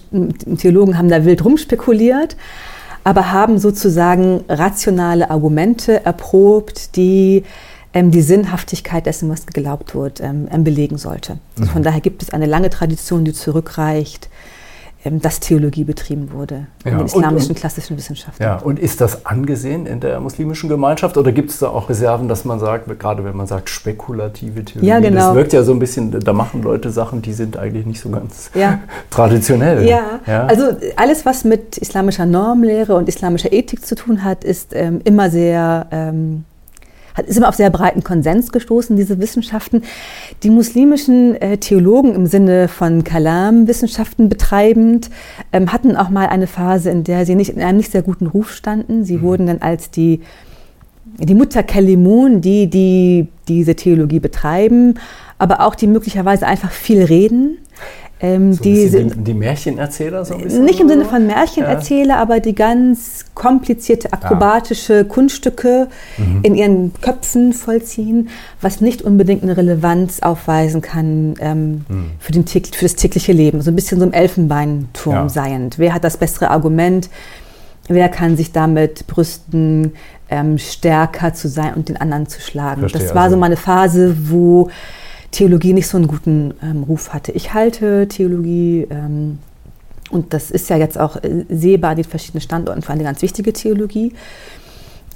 Theologen 0.59 0.99
haben 0.99 1.09
da 1.09 1.25
wild 1.25 1.45
rumspekuliert, 1.45 2.37
aber 3.05 3.33
haben 3.33 3.59
sozusagen 3.59 4.45
rationale 4.49 5.31
Argumente 5.31 6.05
erprobt, 6.05 6.97
die 6.97 7.45
ähm, 7.93 8.11
die 8.11 8.23
Sinnhaftigkeit 8.23 9.07
dessen, 9.07 9.29
was 9.31 9.47
geglaubt 9.47 9.95
wird, 9.95 10.21
ähm, 10.21 10.49
belegen 10.63 10.97
sollte. 10.97 11.39
Also 11.59 11.73
von 11.73 11.83
mhm. 11.83 11.85
daher 11.85 12.01
gibt 12.01 12.23
es 12.23 12.31
eine 12.31 12.47
lange 12.47 12.71
Tradition, 12.71 13.25
die 13.25 13.33
zurückreicht 13.33 14.27
ähm, 14.27 14.41
dass 15.05 15.41
Theologie 15.41 15.85
betrieben 15.85 16.33
wurde 16.33 16.67
ja, 16.85 16.93
in 16.93 16.99
den 16.99 17.07
islamischen 17.07 17.51
und, 17.51 17.57
und, 17.57 17.59
klassischen 17.59 17.97
Wissenschaften. 17.97 18.43
Ja, 18.43 18.57
und 18.57 18.79
ist 18.79 19.01
das 19.01 19.25
angesehen 19.25 19.87
in 19.87 20.01
der 20.01 20.21
muslimischen 20.21 20.69
Gemeinschaft 20.69 21.17
oder 21.17 21.33
gibt 21.33 21.51
es 21.51 21.59
da 21.59 21.69
auch 21.69 21.89
Reserven, 21.89 22.29
dass 22.29 22.45
man 22.45 22.61
sagt, 22.61 22.87
gerade 22.99 23.25
wenn 23.25 23.37
man 23.37 23.47
sagt 23.47 23.71
spekulative 23.71 24.65
Theologie, 24.65 24.87
ja, 24.87 25.01
genau. 25.01 25.29
das 25.29 25.35
wirkt 25.35 25.53
ja 25.53 25.63
so 25.63 25.73
ein 25.73 25.79
bisschen, 25.79 26.11
da 26.21 26.33
machen 26.33 26.63
Leute 26.63 26.91
Sachen, 26.91 27.23
die 27.23 27.33
sind 27.33 27.57
eigentlich 27.57 27.87
nicht 27.87 28.01
so 28.01 28.11
ganz 28.11 28.51
ja. 28.55 28.81
traditionell. 29.11 29.87
Ja. 29.89 30.21
ja. 30.27 30.47
also 30.47 30.65
alles, 30.97 31.25
was 31.25 31.45
mit 31.45 31.79
islamischer 31.79 32.27
Normlehre 32.27 32.95
und 32.95 33.09
islamischer 33.09 33.53
Ethik 33.53 33.87
zu 33.87 33.95
tun 33.95 34.23
hat, 34.23 34.45
ist 34.45 34.75
ähm, 34.75 35.01
immer 35.05 35.31
sehr 35.31 35.87
ähm, 35.91 36.45
hat, 37.15 37.27
ist 37.27 37.37
immer 37.37 37.49
auf 37.49 37.55
sehr 37.55 37.71
breiten 37.71 38.05
Konsens 38.05 38.53
gestoßen, 38.53 38.97
diese 38.97 39.21
Wissenschaften. 39.21 39.83
Die 40.43 40.51
muslimischen 40.51 41.35
äh, 41.41 41.59
Theologen 41.59 42.15
im 42.15 42.27
Sinne 42.27 42.69
von 42.69 43.05
Kalam-Wissenschaften 43.05 44.29
betreibend 44.29 45.11
ähm, 45.53 45.73
hatten 45.73 45.97
auch 45.97 46.11
mal 46.11 46.27
eine 46.27 46.47
Phase, 46.47 46.91
in 46.91 47.05
der 47.05 47.27
sie 47.27 47.35
nicht 47.35 47.51
in 47.51 47.63
einem 47.63 47.79
nicht 47.79 47.93
sehr 47.93 48.03
guten 48.03 48.27
Ruf 48.27 48.53
standen. 48.53 49.05
Sie 49.05 49.19
mhm. 49.19 49.23
wurden 49.23 49.47
dann 49.47 49.63
als 49.63 49.91
die 49.91 50.21
die 51.19 51.35
Mutakallimun, 51.35 52.41
die, 52.41 52.69
die 52.69 53.29
diese 53.49 53.75
Theologie 53.75 54.21
betreiben, 54.21 54.95
aber 55.39 55.61
auch 55.61 55.75
die 55.75 55.87
möglicherweise 55.87 56.47
einfach 56.47 56.71
viel 56.71 57.03
reden. 57.03 57.59
Ähm, 58.23 58.53
so 58.53 58.63
die, 58.63 58.91
die, 58.91 59.11
die, 59.25 59.35
Märchenerzähler 59.35 60.27
so 60.27 60.35
ein 60.35 60.43
bisschen? 60.43 60.65
Nicht 60.65 60.79
im 60.79 60.89
Sinne 60.89 61.07
von 61.07 61.27
Märchenerzähler, 61.27 62.17
ja. 62.17 62.21
aber 62.21 62.41
die 62.41 62.55
ganz 62.55 63.25
komplizierte, 63.35 64.13
akrobatische 64.13 64.95
ja. 64.95 65.05
Kunststücke 65.05 65.89
mhm. 66.19 66.41
in 66.43 66.55
ihren 66.55 66.93
Köpfen 67.01 67.55
vollziehen, 67.55 68.29
was 68.61 68.83
nicht 68.83 69.01
unbedingt 69.01 69.43
eine 69.43 69.57
Relevanz 69.57 70.21
aufweisen 70.21 70.83
kann 70.83 71.35
ähm, 71.41 71.85
mhm. 71.89 72.11
für, 72.19 72.33
den, 72.33 72.47
für, 72.47 72.85
das 72.85 72.97
tägliche 72.97 73.33
Leben. 73.33 73.63
So 73.63 73.71
ein 73.71 73.77
bisschen 73.77 73.99
so 73.99 74.05
im 74.05 74.13
Elfenbeinturm 74.13 75.15
ja. 75.15 75.29
seiend. 75.31 75.79
Wer 75.79 75.95
hat 75.95 76.05
das 76.05 76.19
bessere 76.19 76.51
Argument? 76.51 77.09
Wer 77.89 78.11
kann 78.11 78.37
sich 78.37 78.53
damit 78.53 79.07
brüsten, 79.07 79.93
ähm, 80.29 80.59
stärker 80.59 81.33
zu 81.33 81.49
sein 81.49 81.73
und 81.73 81.89
den 81.89 81.97
anderen 81.97 82.29
zu 82.29 82.43
schlagen? 82.43 82.81
Verstehe, 82.81 83.01
das 83.01 83.15
war 83.15 83.25
also. 83.25 83.37
so 83.37 83.41
mal 83.41 83.47
eine 83.47 83.57
Phase, 83.57 84.15
wo 84.29 84.69
Theologie 85.31 85.73
nicht 85.73 85.87
so 85.87 85.97
einen 85.97 86.09
guten 86.09 86.55
ähm, 86.63 86.83
Ruf 86.83 87.13
hatte. 87.13 87.33
Ich 87.33 87.55
halte 87.55 88.09
Theologie, 88.09 88.87
ähm, 88.91 89.39
und 90.11 90.35
das 90.35 90.51
ist 90.51 90.69
ja 90.71 90.77
jetzt 90.77 90.99
auch 90.99 91.17
äh, 91.17 91.45
sehbar 91.49 91.95
den 91.95 92.05
verschiedenen 92.05 92.41
Standorten, 92.41 92.83
für 92.83 92.93
eine 92.93 93.05
ganz 93.05 93.23
wichtige 93.23 93.53
Theologie. 93.53 94.13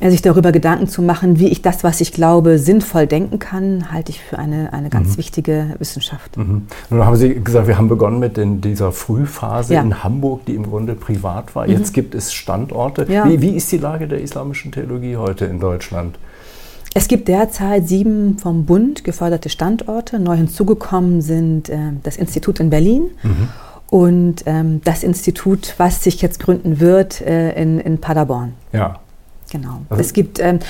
Äh, 0.00 0.11
sich 0.11 0.23
darüber 0.23 0.50
Gedanken 0.50 0.88
zu 0.88 1.02
machen, 1.02 1.38
wie 1.38 1.49
ich 1.49 1.62
das, 1.62 1.85
was 1.85 2.00
ich 2.00 2.12
glaube, 2.12 2.59
sinnvoll 2.59 3.06
denken 3.06 3.38
kann, 3.38 3.92
halte 3.92 4.11
ich 4.11 4.21
für 4.21 4.38
eine, 4.38 4.73
eine 4.73 4.90
ganz 4.90 5.11
mhm. 5.11 5.18
wichtige 5.18 5.76
Wissenschaft. 5.78 6.37
Mhm. 6.37 6.66
Nun 6.90 7.04
haben 7.04 7.14
Sie 7.14 7.35
gesagt, 7.35 7.68
wir 7.68 7.78
haben 7.78 7.88
begonnen 7.88 8.18
mit 8.18 8.37
den, 8.37 8.61
dieser 8.61 8.90
Frühphase 8.90 9.75
ja. 9.75 9.83
in 9.83 10.02
Hamburg, 10.02 10.47
die 10.47 10.56
im 10.56 10.64
Grunde 10.64 10.94
privat 10.94 11.54
war. 11.54 11.66
Mhm. 11.66 11.75
Jetzt 11.75 11.94
gibt 11.94 12.16
es 12.16 12.33
Standorte. 12.33 13.06
Ja. 13.09 13.28
Wie, 13.28 13.40
wie 13.40 13.50
ist 13.50 13.71
die 13.71 13.78
Lage 13.78 14.09
der 14.09 14.21
islamischen 14.21 14.73
Theologie 14.73 15.16
heute 15.16 15.44
in 15.44 15.61
Deutschland? 15.61 16.18
Es 16.97 17.09
gibt 17.09 17.27
derzeit 17.27 17.89
sieben 17.89 18.39
vom 18.39 18.67
Bund 18.67 19.03
geförderte 19.03 19.49
Standorte. 19.49 20.21
Neu 20.21 20.37
hinzugekommen 20.37 21.21
sind 21.21 21.69
äh, 21.69 21.77
das 22.05 22.17
Institut 22.17 22.61
in 22.61 22.71
Berlin 22.71 23.11
mhm. 23.25 23.49
und 23.91 24.45
ähm, 24.47 24.81
das 24.85 25.03
Institut, 25.03 25.75
was 25.77 26.05
sich 26.05 26.23
jetzt 26.23 26.39
gründen 26.39 26.79
wird 26.79 27.21
äh, 27.21 27.61
in, 27.61 27.81
in 27.81 27.99
Paderborn. 27.99 28.55
Ja. 28.73 29.01
Genau. 29.51 29.83
Also 29.89 30.01
es 30.01 30.13
gibt, 30.13 30.41
ähm, 30.41 30.61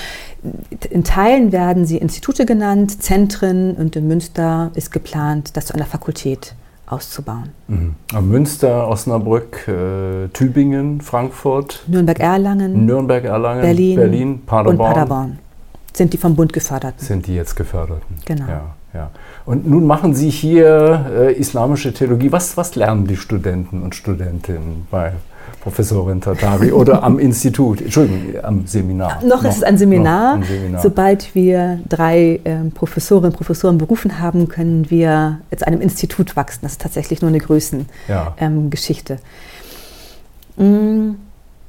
in 0.91 1.05
Teilen 1.05 1.53
werden 1.53 1.87
sie 1.87 1.99
Institute 1.99 2.45
genannt, 2.45 3.03
Zentren 3.03 3.75
und 3.77 3.95
in 3.95 4.09
Münster 4.09 4.73
ist 4.75 4.93
geplant, 4.93 5.57
das 5.57 5.67
zu 5.67 5.75
einer 5.75 5.87
Fakultät 5.87 6.55
auszubauen. 6.87 7.51
Mhm. 7.69 7.95
Münster, 8.23 8.89
Osnabrück, 8.89 9.69
äh, 9.69 10.29
Tübingen, 10.29 11.01
Frankfurt, 11.01 11.85
Nürnberg-Erlangen, 11.87 12.85
Nürnberg-Erlangen, 12.85 13.63
Berlin, 13.63 13.97
Berlin 13.97 14.43
Paderborn. 14.45 14.79
und 14.79 14.95
Paderborn 14.95 15.39
sind 15.97 16.13
die 16.13 16.19
vom 16.19 16.37
Bund 16.37 16.53
geförderten. 16.53 17.05
Sind 17.05 17.27
die 17.27 17.35
jetzt 17.35 17.57
geförderten. 17.57 18.17
Genau. 18.25 18.47
Ja, 18.49 18.75
ja. 18.93 19.11
Und 19.47 19.69
nun 19.69 19.87
machen 19.87 20.15
Sie 20.15 20.31
hier 20.31 21.07
äh, 21.17 21.33
islamische 21.33 21.93
Theologie. 21.93 22.33
Was, 22.33 22.57
was 22.57 22.75
lernen 22.75 23.07
die 23.07 23.17
Studenten 23.17 23.83
und 23.83 23.95
Studentinnen 23.95 24.87
bei 24.91 25.13
Professorin 25.61 26.21
Tatari 26.21 26.73
oder 26.73 27.03
am 27.05 27.19
Institut, 27.19 27.81
Entschuldigung, 27.81 28.45
am 28.45 28.67
Seminar. 28.67 29.23
Noch, 29.23 29.43
noch 29.43 29.45
ist 29.45 29.59
es 29.59 29.63
ein 29.63 29.79
Seminar. 29.79 30.35
ein 30.35 30.43
Seminar. 30.43 30.83
Sobald 30.83 31.35
wir 31.35 31.81
drei 31.89 32.41
ähm, 32.45 32.71
Professorinnen 32.73 33.31
und 33.31 33.37
Professoren 33.37 33.79
berufen 33.79 34.21
haben, 34.21 34.49
können 34.49 34.91
wir 34.91 35.39
jetzt 35.51 35.67
einem 35.67 35.81
Institut 35.81 36.37
wachsen. 36.37 36.61
Das 36.63 36.73
ist 36.73 36.83
tatsächlich 36.83 37.23
nur 37.23 37.31
eine 37.31 37.39
Größengeschichte. 37.39 39.19
Ja. 40.59 40.59
Ähm, 40.59 41.09
mm 41.09 41.24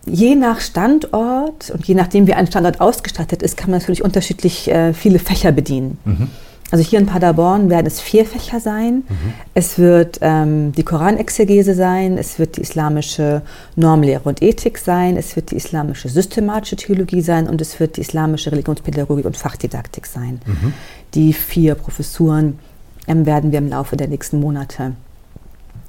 je 0.05 0.35
nach 0.35 0.59
Standort 0.59 1.69
und 1.71 1.85
je 1.87 1.95
nachdem, 1.95 2.27
wie 2.27 2.33
ein 2.33 2.47
Standort 2.47 2.81
ausgestattet 2.81 3.41
ist, 3.41 3.57
kann 3.57 3.71
man 3.71 3.79
natürlich 3.79 4.03
unterschiedlich 4.03 4.69
äh, 4.69 4.93
viele 4.93 5.19
Fächer 5.19 5.51
bedienen. 5.51 5.97
Mhm. 6.05 6.29
Also 6.71 6.83
hier 6.83 6.97
in 6.99 7.05
Paderborn 7.05 7.69
werden 7.69 7.85
es 7.85 8.01
vier 8.01 8.25
Fächer 8.25 8.59
sein. 8.59 9.03
Mhm. 9.07 9.33
Es 9.53 9.77
wird 9.77 10.19
ähm, 10.21 10.71
die 10.71 10.83
Koranexegese 10.83 11.75
sein, 11.75 12.17
es 12.17 12.39
wird 12.39 12.57
die 12.57 12.61
islamische 12.61 13.43
Normlehre 13.75 14.23
und 14.23 14.41
Ethik 14.41 14.79
sein, 14.79 15.15
es 15.15 15.35
wird 15.35 15.51
die 15.51 15.57
islamische 15.57 16.09
systematische 16.09 16.75
Theologie 16.75 17.21
sein 17.21 17.47
und 17.47 17.61
es 17.61 17.79
wird 17.79 17.97
die 17.97 18.01
islamische 18.01 18.51
Religionspädagogik 18.51 19.25
und 19.25 19.37
Fachdidaktik 19.37 20.07
sein. 20.07 20.41
Mhm. 20.45 20.73
Die 21.13 21.33
vier 21.33 21.75
Professuren 21.75 22.59
ähm, 23.07 23.25
werden 23.25 23.51
wir 23.51 23.59
im 23.59 23.69
Laufe 23.69 23.95
der 23.95 24.07
nächsten 24.07 24.39
Monate 24.39 24.93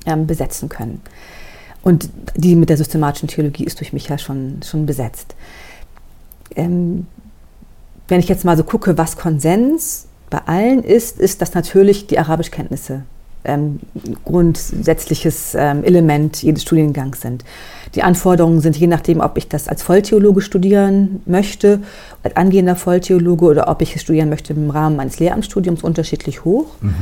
ähm, 0.05 0.27
besetzen 0.27 0.69
können. 0.69 1.01
Und 1.87 2.11
die 2.35 2.57
mit 2.57 2.69
der 2.69 2.77
systematischen 2.77 3.29
Theologie 3.29 3.63
ist 3.63 3.79
durch 3.79 3.93
mich 3.93 4.09
ja 4.09 4.19
schon, 4.19 4.59
schon 4.65 4.87
besetzt. 4.87 5.37
Ähm, 6.57 7.07
wenn 8.09 8.19
ich 8.19 8.29
jetzt 8.29 8.45
mal 8.45 8.57
so 8.57 8.65
gucke, 8.65 8.99
was 8.99 9.17
Konsens 9.17 10.09
bei 10.29 10.39
allen 10.47 10.83
ist, 10.83 11.21
ist, 11.21 11.43
dass 11.43 11.55
natürlich 11.55 12.09
die 12.09 12.19
Arabischkenntnisse 12.19 13.03
ähm, 13.45 13.79
grundsätzliches 14.25 15.55
ähm, 15.57 15.85
Element 15.85 16.43
jedes 16.43 16.63
Studiengangs 16.63 17.21
sind. 17.21 17.45
Die 17.95 18.03
Anforderungen 18.03 18.61
sind 18.61 18.77
je 18.77 18.89
nachdem, 18.89 19.21
ob 19.21 19.39
ich 19.39 19.47
das 19.47 19.69
als 19.69 19.85
Volltheologe 19.85 20.41
studieren 20.41 21.23
möchte, 21.25 21.83
als 22.25 22.35
angehender 22.35 22.75
Volltheologe 22.75 23.45
oder 23.45 23.69
ob 23.69 23.81
ich 23.81 23.95
es 23.95 24.03
studieren 24.03 24.29
möchte 24.29 24.55
im 24.55 24.71
Rahmen 24.71 24.97
meines 24.97 25.21
Lehramtsstudiums 25.21 25.85
unterschiedlich 25.85 26.45
hoch. 26.45 26.67
Mhm. 26.81 26.97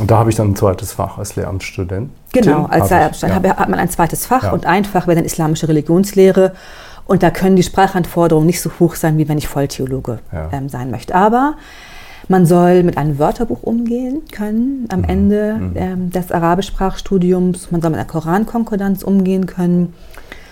Und 0.00 0.10
da 0.10 0.18
habe 0.18 0.30
ich 0.30 0.36
dann 0.36 0.50
ein 0.50 0.56
zweites 0.56 0.92
Fach 0.92 1.18
als 1.18 1.36
Lehramtsstudent. 1.36 2.10
Genau, 2.32 2.64
als 2.66 2.90
Lehramtsstudent 2.90 3.44
ja. 3.44 3.56
hat 3.56 3.68
man 3.68 3.78
ein 3.78 3.90
zweites 3.90 4.26
Fach 4.26 4.44
ja. 4.44 4.52
und 4.52 4.66
ein 4.66 4.84
Fach 4.84 5.06
wäre 5.06 5.16
dann 5.16 5.24
islamische 5.24 5.68
Religionslehre. 5.68 6.52
Und 7.06 7.22
da 7.22 7.30
können 7.30 7.56
die 7.56 7.62
Sprachanforderungen 7.62 8.46
nicht 8.46 8.60
so 8.60 8.70
hoch 8.78 8.94
sein, 8.94 9.18
wie 9.18 9.28
wenn 9.28 9.36
ich 9.36 9.48
Volltheologe 9.48 10.20
ja. 10.32 10.48
ähm, 10.52 10.68
sein 10.68 10.90
möchte. 10.90 11.14
Aber 11.14 11.56
man 12.28 12.46
soll 12.46 12.84
mit 12.84 12.96
einem 12.96 13.18
Wörterbuch 13.18 13.62
umgehen 13.62 14.22
können 14.30 14.86
am 14.90 15.00
mhm. 15.00 15.08
Ende 15.08 15.54
mhm. 15.54 15.72
ähm, 15.74 16.10
des 16.10 16.32
Arabischsprachstudiums. 16.32 17.70
Man 17.70 17.82
soll 17.82 17.90
mit 17.90 17.98
einer 17.98 18.08
Korankonkordanz 18.08 19.02
umgehen 19.02 19.46
können. 19.46 19.94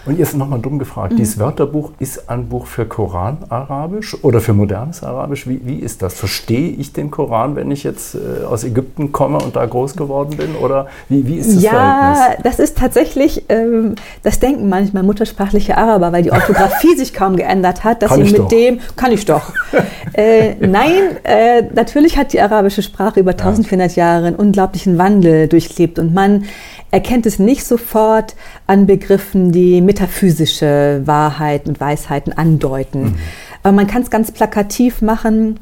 Und 0.06 0.18
jetzt 0.18 0.34
nochmal 0.34 0.60
dumm 0.60 0.78
gefragt, 0.78 1.12
mhm. 1.12 1.16
dieses 1.18 1.38
Wörterbuch 1.38 1.92
ist 1.98 2.30
ein 2.30 2.48
Buch 2.48 2.66
für 2.66 2.86
Koran-Arabisch 2.86 4.16
oder 4.22 4.40
für 4.40 4.54
modernes 4.54 5.02
Arabisch? 5.02 5.46
Wie, 5.46 5.60
wie 5.64 5.76
ist 5.76 6.00
das? 6.00 6.14
Verstehe 6.14 6.70
ich 6.70 6.92
den 6.92 7.10
Koran, 7.10 7.54
wenn 7.54 7.70
ich 7.70 7.84
jetzt 7.84 8.14
äh, 8.14 8.44
aus 8.44 8.64
Ägypten 8.64 9.12
komme 9.12 9.38
und 9.38 9.56
da 9.56 9.66
groß 9.66 9.96
geworden 9.96 10.36
bin? 10.36 10.56
Oder 10.56 10.86
wie, 11.08 11.26
wie 11.26 11.36
ist 11.36 11.54
das 11.54 11.62
ja, 11.62 11.70
Verhältnis? 11.70 12.44
Das 12.44 12.58
ist 12.58 12.78
tatsächlich, 12.78 13.44
ähm, 13.50 13.94
das 14.22 14.40
denken 14.40 14.68
manchmal 14.68 15.02
muttersprachliche 15.02 15.76
Araber, 15.76 16.12
weil 16.12 16.22
die 16.22 16.32
Orthographie 16.32 16.94
sich 16.96 17.12
kaum 17.12 17.36
geändert 17.36 17.84
hat, 17.84 18.02
dass 18.02 18.10
kann 18.10 18.24
sie 18.24 18.32
mit 18.32 18.40
doch. 18.40 18.48
dem, 18.48 18.80
kann 18.96 19.12
ich 19.12 19.26
doch. 19.26 19.52
äh, 20.14 20.54
nein, 20.66 21.16
äh, 21.24 21.62
natürlich 21.74 22.16
hat 22.16 22.32
die 22.32 22.40
arabische 22.40 22.82
Sprache 22.82 23.20
über 23.20 23.32
1400 23.32 23.96
ja. 23.96 24.04
Jahre 24.04 24.26
einen 24.28 24.36
unglaublichen 24.36 24.96
Wandel 24.96 25.46
durchlebt 25.46 25.98
und 25.98 26.14
man 26.14 26.44
erkennt 26.90 27.26
es 27.26 27.38
nicht 27.38 27.64
sofort 27.64 28.34
an 28.66 28.86
Begriffen, 28.86 29.52
die 29.52 29.80
metaphysische 29.80 31.02
Wahrheiten 31.04 31.70
und 31.70 31.80
Weisheiten 31.80 32.32
andeuten. 32.32 33.02
Mhm. 33.02 33.14
Aber 33.62 33.72
man 33.72 33.86
kann 33.86 34.02
es 34.02 34.10
ganz 34.10 34.32
plakativ 34.32 35.02
machen 35.02 35.60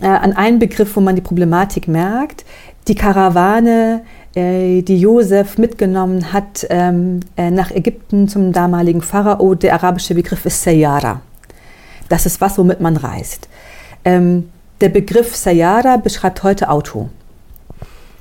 äh, 0.00 0.06
an 0.06 0.32
einem 0.32 0.58
Begriff, 0.58 0.96
wo 0.96 1.00
man 1.00 1.16
die 1.16 1.22
Problematik 1.22 1.88
merkt. 1.88 2.44
Die 2.88 2.94
Karawane, 2.94 4.02
äh, 4.34 4.82
die 4.82 4.98
Josef 4.98 5.58
mitgenommen 5.58 6.32
hat 6.32 6.66
ähm, 6.70 7.20
äh, 7.36 7.50
nach 7.50 7.70
Ägypten 7.70 8.28
zum 8.28 8.52
damaligen 8.52 9.02
Pharao, 9.02 9.54
der 9.54 9.74
arabische 9.74 10.14
Begriff 10.14 10.46
ist 10.46 10.62
Sayyara. 10.62 11.20
Das 12.08 12.26
ist 12.26 12.40
was, 12.40 12.58
womit 12.58 12.80
man 12.80 12.96
reist. 12.96 13.48
Ähm, 14.04 14.50
der 14.80 14.88
Begriff 14.88 15.36
Sayyara 15.36 15.96
beschreibt 15.96 16.42
heute 16.42 16.68
Auto 16.68 17.08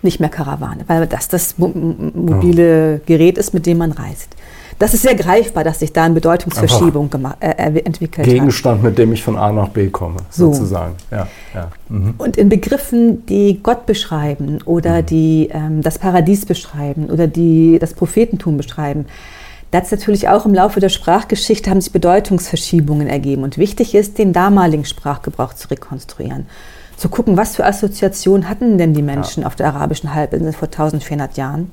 nicht 0.03 0.19
mehr 0.19 0.29
Karawane, 0.29 0.83
weil 0.87 1.07
das 1.07 1.27
das 1.27 1.57
mobile 1.57 3.01
Gerät 3.05 3.37
ist, 3.37 3.53
mit 3.53 3.65
dem 3.65 3.77
man 3.77 3.91
reist. 3.91 4.35
Das 4.81 4.95
ist 4.95 5.03
sehr 5.03 5.13
greifbar, 5.13 5.63
dass 5.63 5.79
sich 5.79 5.93
da 5.93 6.05
eine 6.05 6.15
Bedeutungsverschiebung 6.15 7.11
äh, 7.39 7.81
entwickelt 7.81 8.25
Gegenstand, 8.25 8.77
hat. 8.77 8.83
mit 8.83 8.97
dem 8.97 9.13
ich 9.13 9.21
von 9.21 9.37
A 9.37 9.51
nach 9.51 9.69
B 9.69 9.89
komme, 9.89 10.17
so. 10.31 10.51
sozusagen. 10.51 10.95
Ja, 11.11 11.27
ja. 11.53 11.69
Mhm. 11.89 12.15
Und 12.17 12.35
in 12.35 12.49
Begriffen, 12.49 13.23
die 13.27 13.59
Gott 13.61 13.85
beschreiben 13.85 14.59
oder 14.65 15.03
mhm. 15.03 15.05
die 15.05 15.49
ähm, 15.53 15.83
das 15.83 15.99
Paradies 15.99 16.47
beschreiben 16.47 17.11
oder 17.11 17.27
die 17.27 17.77
das 17.79 17.93
Prophetentum 17.93 18.57
beschreiben, 18.57 19.05
da 19.69 19.77
hat 19.77 19.91
natürlich 19.91 20.27
auch 20.29 20.47
im 20.47 20.53
Laufe 20.55 20.79
der 20.79 20.89
Sprachgeschichte 20.89 21.69
haben 21.69 21.79
sich 21.79 21.93
Bedeutungsverschiebungen 21.93 23.05
ergeben. 23.05 23.43
Und 23.43 23.59
wichtig 23.59 23.93
ist, 23.93 24.17
den 24.17 24.33
damaligen 24.33 24.85
Sprachgebrauch 24.85 25.53
zu 25.53 25.69
rekonstruieren 25.69 26.47
zu 27.01 27.09
gucken, 27.09 27.35
was 27.35 27.55
für 27.55 27.65
Assoziationen 27.65 28.47
hatten 28.47 28.77
denn 28.77 28.93
die 28.93 29.01
Menschen 29.01 29.41
ja. 29.41 29.47
auf 29.47 29.55
der 29.55 29.67
arabischen 29.67 30.13
Halbinsel 30.13 30.53
vor 30.53 30.67
1400 30.67 31.35
Jahren. 31.35 31.71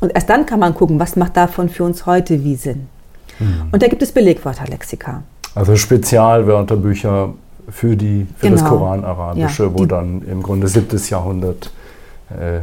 Und 0.00 0.14
erst 0.14 0.30
dann 0.30 0.46
kann 0.46 0.60
man 0.60 0.74
gucken, 0.74 1.00
was 1.00 1.16
macht 1.16 1.36
davon 1.36 1.68
für 1.68 1.84
uns 1.84 2.06
heute 2.06 2.44
wie 2.44 2.54
Sinn. 2.54 2.86
Mhm. 3.40 3.70
Und 3.72 3.82
da 3.82 3.88
gibt 3.88 4.02
es 4.02 4.12
Belegwörterlexika. 4.12 5.22
Also 5.54 5.74
Spezialwörterbücher 5.76 7.34
für, 7.68 7.96
die, 7.96 8.26
für 8.36 8.46
genau. 8.46 8.60
das 8.60 8.68
Koranarabische, 8.68 9.64
ja, 9.64 9.74
wo 9.74 9.84
dann 9.84 10.22
im 10.22 10.42
Grunde 10.42 10.68
7. 10.68 11.00
Jahrhundert 11.08 11.70
äh, 12.30 12.60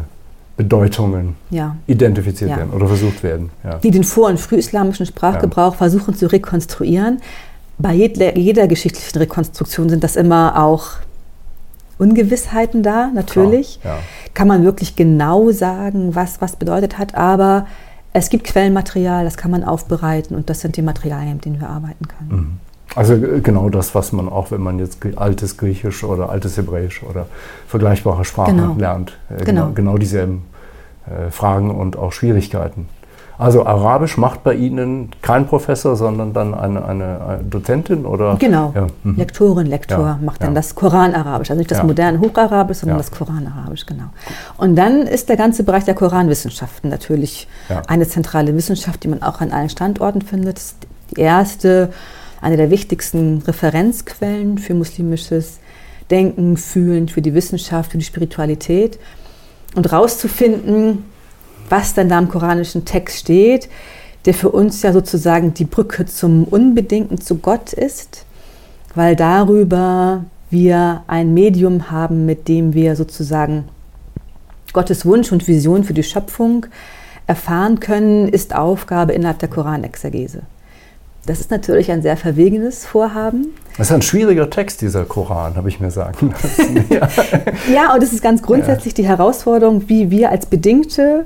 Bedeutungen 0.55 1.35
ja. 1.49 1.75
identifiziert 1.87 2.51
ja. 2.51 2.57
werden 2.57 2.71
oder 2.71 2.87
versucht 2.87 3.23
werden. 3.23 3.49
Die 3.83 3.91
den 3.91 4.03
vor- 4.03 4.27
und 4.27 4.39
frühislamischen 4.39 5.05
Sprachgebrauch 5.05 5.75
versuchen 5.75 6.15
zu 6.15 6.27
rekonstruieren 6.27 7.19
bei 7.77 7.93
jeder, 7.93 8.37
jeder 8.37 8.67
geschichtlichen 8.67 9.17
Rekonstruktion 9.17 9.89
sind 9.89 10.03
das 10.03 10.17
immer 10.17 10.61
auch 10.61 10.97
Ungewissheiten 11.99 12.81
da, 12.81 13.11
natürlich. 13.13 13.79
Klar, 13.81 13.97
ja. 13.97 14.01
Kann 14.33 14.47
man 14.47 14.63
wirklich 14.63 14.95
genau 14.95 15.51
sagen, 15.51 16.15
was 16.15 16.41
was 16.41 16.55
bedeutet 16.55 16.97
hat, 16.97 17.13
aber 17.13 17.67
es 18.13 18.29
gibt 18.29 18.45
Quellenmaterial, 18.45 19.23
das 19.23 19.37
kann 19.37 19.51
man 19.51 19.63
aufbereiten 19.63 20.35
und 20.35 20.49
das 20.49 20.61
sind 20.61 20.77
die 20.77 20.81
Materialien, 20.81 21.35
mit 21.35 21.45
denen 21.45 21.59
wir 21.59 21.69
arbeiten 21.69 22.07
können. 22.07 22.29
Mhm. 22.31 22.57
Also 22.95 23.13
äh, 23.13 23.41
genau 23.41 23.69
das, 23.69 23.93
was 23.93 24.11
man 24.11 24.29
auch, 24.29 24.51
wenn 24.51 24.61
man 24.61 24.79
jetzt 24.79 24.99
altes 25.15 25.57
Griechisch 25.57 26.03
oder 26.03 26.29
altes 26.29 26.57
Hebräisch 26.57 27.03
oder 27.03 27.27
vergleichbare 27.67 28.25
Sprachen 28.25 28.57
genau. 28.57 28.75
lernt, 28.77 29.17
äh, 29.29 29.43
genau, 29.43 29.65
genau, 29.65 29.73
genau 29.73 29.97
dieselben 29.97 30.43
äh, 31.05 31.29
Fragen 31.29 31.71
und 31.71 31.97
auch 31.97 32.11
Schwierigkeiten. 32.11 32.87
Also 33.39 33.65
Arabisch 33.65 34.17
macht 34.17 34.43
bei 34.43 34.53
Ihnen 34.53 35.11
kein 35.21 35.47
Professor, 35.47 35.95
sondern 35.95 36.33
dann 36.33 36.53
eine, 36.53 36.83
eine 36.83 37.39
Dozentin 37.49 38.05
oder? 38.05 38.35
Genau, 38.37 38.73
ja. 38.75 38.87
mhm. 39.03 39.15
Lektorin, 39.15 39.65
Lektor 39.65 39.97
ja, 39.97 40.19
macht 40.21 40.43
dann 40.43 40.49
ja. 40.49 40.55
das 40.55 40.75
Koran-Arabisch. 40.75 41.49
Also 41.49 41.57
nicht 41.57 41.71
das 41.71 41.81
moderne 41.81 42.19
Hocharabisch, 42.19 42.79
sondern 42.79 42.97
das 42.97 43.11
Koran-Arabisch, 43.11 43.85
genau. 43.85 44.09
Und 44.57 44.75
dann 44.75 45.03
ist 45.03 45.29
der 45.29 45.37
ganze 45.37 45.63
Bereich 45.63 45.85
der 45.85 45.95
Koranwissenschaften 45.95 46.89
natürlich 46.89 47.47
eine 47.87 48.05
zentrale 48.05 48.53
Wissenschaft, 48.57 49.05
die 49.05 49.07
man 49.07 49.23
auch 49.23 49.39
an 49.39 49.51
allen 49.53 49.69
Standorten 49.69 50.21
findet. 50.21 50.59
Die 51.11 51.21
erste, 51.21 51.93
eine 52.41 52.57
der 52.57 52.69
wichtigsten 52.69 53.41
Referenzquellen 53.47 54.57
für 54.57 54.73
muslimisches 54.73 55.59
Denken, 56.11 56.57
Fühlen, 56.57 57.07
für 57.07 57.21
die 57.21 57.33
Wissenschaft, 57.33 57.91
für 57.91 57.97
die 57.97 58.03
Spiritualität. 58.03 58.99
Und 59.75 59.89
rauszufinden, 59.93 61.05
was 61.69 61.93
dann 61.93 62.09
da 62.09 62.19
im 62.19 62.29
koranischen 62.29 62.85
Text 62.85 63.19
steht, 63.19 63.69
der 64.25 64.33
für 64.33 64.49
uns 64.49 64.81
ja 64.81 64.91
sozusagen 64.91 65.53
die 65.53 65.65
Brücke 65.65 66.05
zum 66.05 66.43
Unbedingten 66.43 67.21
zu 67.21 67.37
Gott 67.37 67.73
ist, 67.73 68.25
weil 68.95 69.15
darüber 69.15 70.25
wir 70.49 71.03
ein 71.07 71.33
Medium 71.33 71.91
haben, 71.91 72.25
mit 72.25 72.47
dem 72.47 72.73
wir 72.73 72.95
sozusagen 72.95 73.65
Gottes 74.73 75.05
Wunsch 75.05 75.31
und 75.31 75.47
Vision 75.47 75.83
für 75.83 75.93
die 75.93 76.03
Schöpfung 76.03 76.65
erfahren 77.27 77.79
können, 77.79 78.27
ist 78.27 78.55
Aufgabe 78.55 79.13
innerhalb 79.13 79.39
der 79.39 79.49
Koranexegese. 79.49 80.41
Das 81.25 81.39
ist 81.39 81.51
natürlich 81.51 81.91
ein 81.91 82.01
sehr 82.01 82.17
verwegenes 82.17 82.85
Vorhaben. 82.85 83.47
Das 83.77 83.87
ist 83.87 83.93
ein 83.93 84.01
schwieriger 84.01 84.49
Text, 84.49 84.81
dieser 84.81 85.05
Koran, 85.05 85.55
habe 85.55 85.69
ich 85.69 85.79
mir 85.79 85.91
sagen 85.91 86.31
lassen. 86.31 86.85
ja. 86.89 87.07
ja, 87.71 87.93
und 87.93 88.01
es 88.01 88.13
ist 88.13 88.23
ganz 88.23 88.41
grundsätzlich 88.41 88.93
die 88.95 89.05
Herausforderung, 89.05 89.87
wie 89.87 90.09
wir 90.09 90.31
als 90.31 90.47
bedingte 90.47 91.25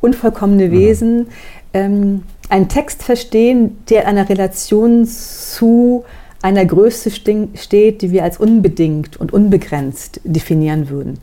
unvollkommene 0.00 0.68
mhm. 0.68 0.72
Wesen, 0.72 1.26
ähm, 1.74 2.22
einen 2.48 2.68
Text 2.68 3.02
verstehen, 3.02 3.78
der 3.90 4.02
in 4.02 4.08
einer 4.08 4.28
Relation 4.28 5.04
zu 5.06 6.04
einer 6.40 6.64
Größe 6.64 7.10
steht, 7.10 8.02
die 8.02 8.12
wir 8.12 8.22
als 8.22 8.38
unbedingt 8.38 9.16
und 9.16 9.32
unbegrenzt 9.32 10.20
definieren 10.24 10.88
würden. 10.88 11.18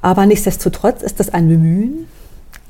Aber 0.00 0.26
nichtsdestotrotz 0.26 1.02
ist 1.02 1.18
das 1.18 1.30
ein 1.30 1.48
Bemühen, 1.48 2.06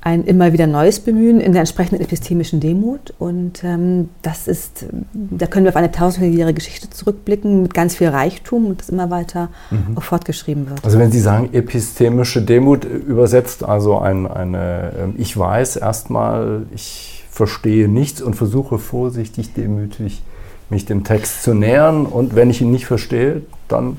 ein 0.06 0.22
immer 0.22 0.52
wieder 0.52 0.68
neues 0.68 1.00
Bemühen 1.00 1.40
in 1.40 1.50
der 1.50 1.62
entsprechenden 1.62 2.00
epistemischen 2.00 2.60
Demut. 2.60 3.12
Und 3.18 3.64
ähm, 3.64 4.10
das 4.22 4.46
ist, 4.46 4.86
da 5.12 5.48
können 5.48 5.64
wir 5.64 5.70
auf 5.70 5.76
eine 5.76 5.90
tausendjährige 5.90 6.54
Geschichte 6.54 6.88
zurückblicken 6.88 7.62
mit 7.62 7.75
ganz 7.75 7.96
viel 7.96 8.06
Reichtum 8.06 8.66
und 8.66 8.80
das 8.80 8.88
immer 8.88 9.10
weiter 9.10 9.48
mhm. 9.72 9.98
auch 9.98 10.04
fortgeschrieben 10.04 10.70
wird. 10.70 10.84
Also 10.84 11.00
wenn 11.00 11.10
Sie 11.10 11.18
sagen 11.18 11.48
epistemische 11.52 12.40
Demut, 12.40 12.84
übersetzt 12.84 13.64
also 13.64 13.98
ein, 13.98 14.28
eine, 14.28 14.92
ähm, 14.96 15.14
ich 15.18 15.36
weiß 15.36 15.75
erstmal, 15.75 16.66
ich 16.72 17.25
verstehe 17.28 17.88
nichts 17.88 18.22
und 18.22 18.34
versuche 18.34 18.78
vorsichtig, 18.78 19.54
demütig 19.54 20.22
mich 20.70 20.84
dem 20.84 21.02
Text 21.02 21.42
zu 21.42 21.52
nähern. 21.52 22.06
Und 22.06 22.36
wenn 22.36 22.48
ich 22.48 22.60
ihn 22.60 22.70
nicht 22.70 22.86
verstehe, 22.86 23.42
dann, 23.66 23.96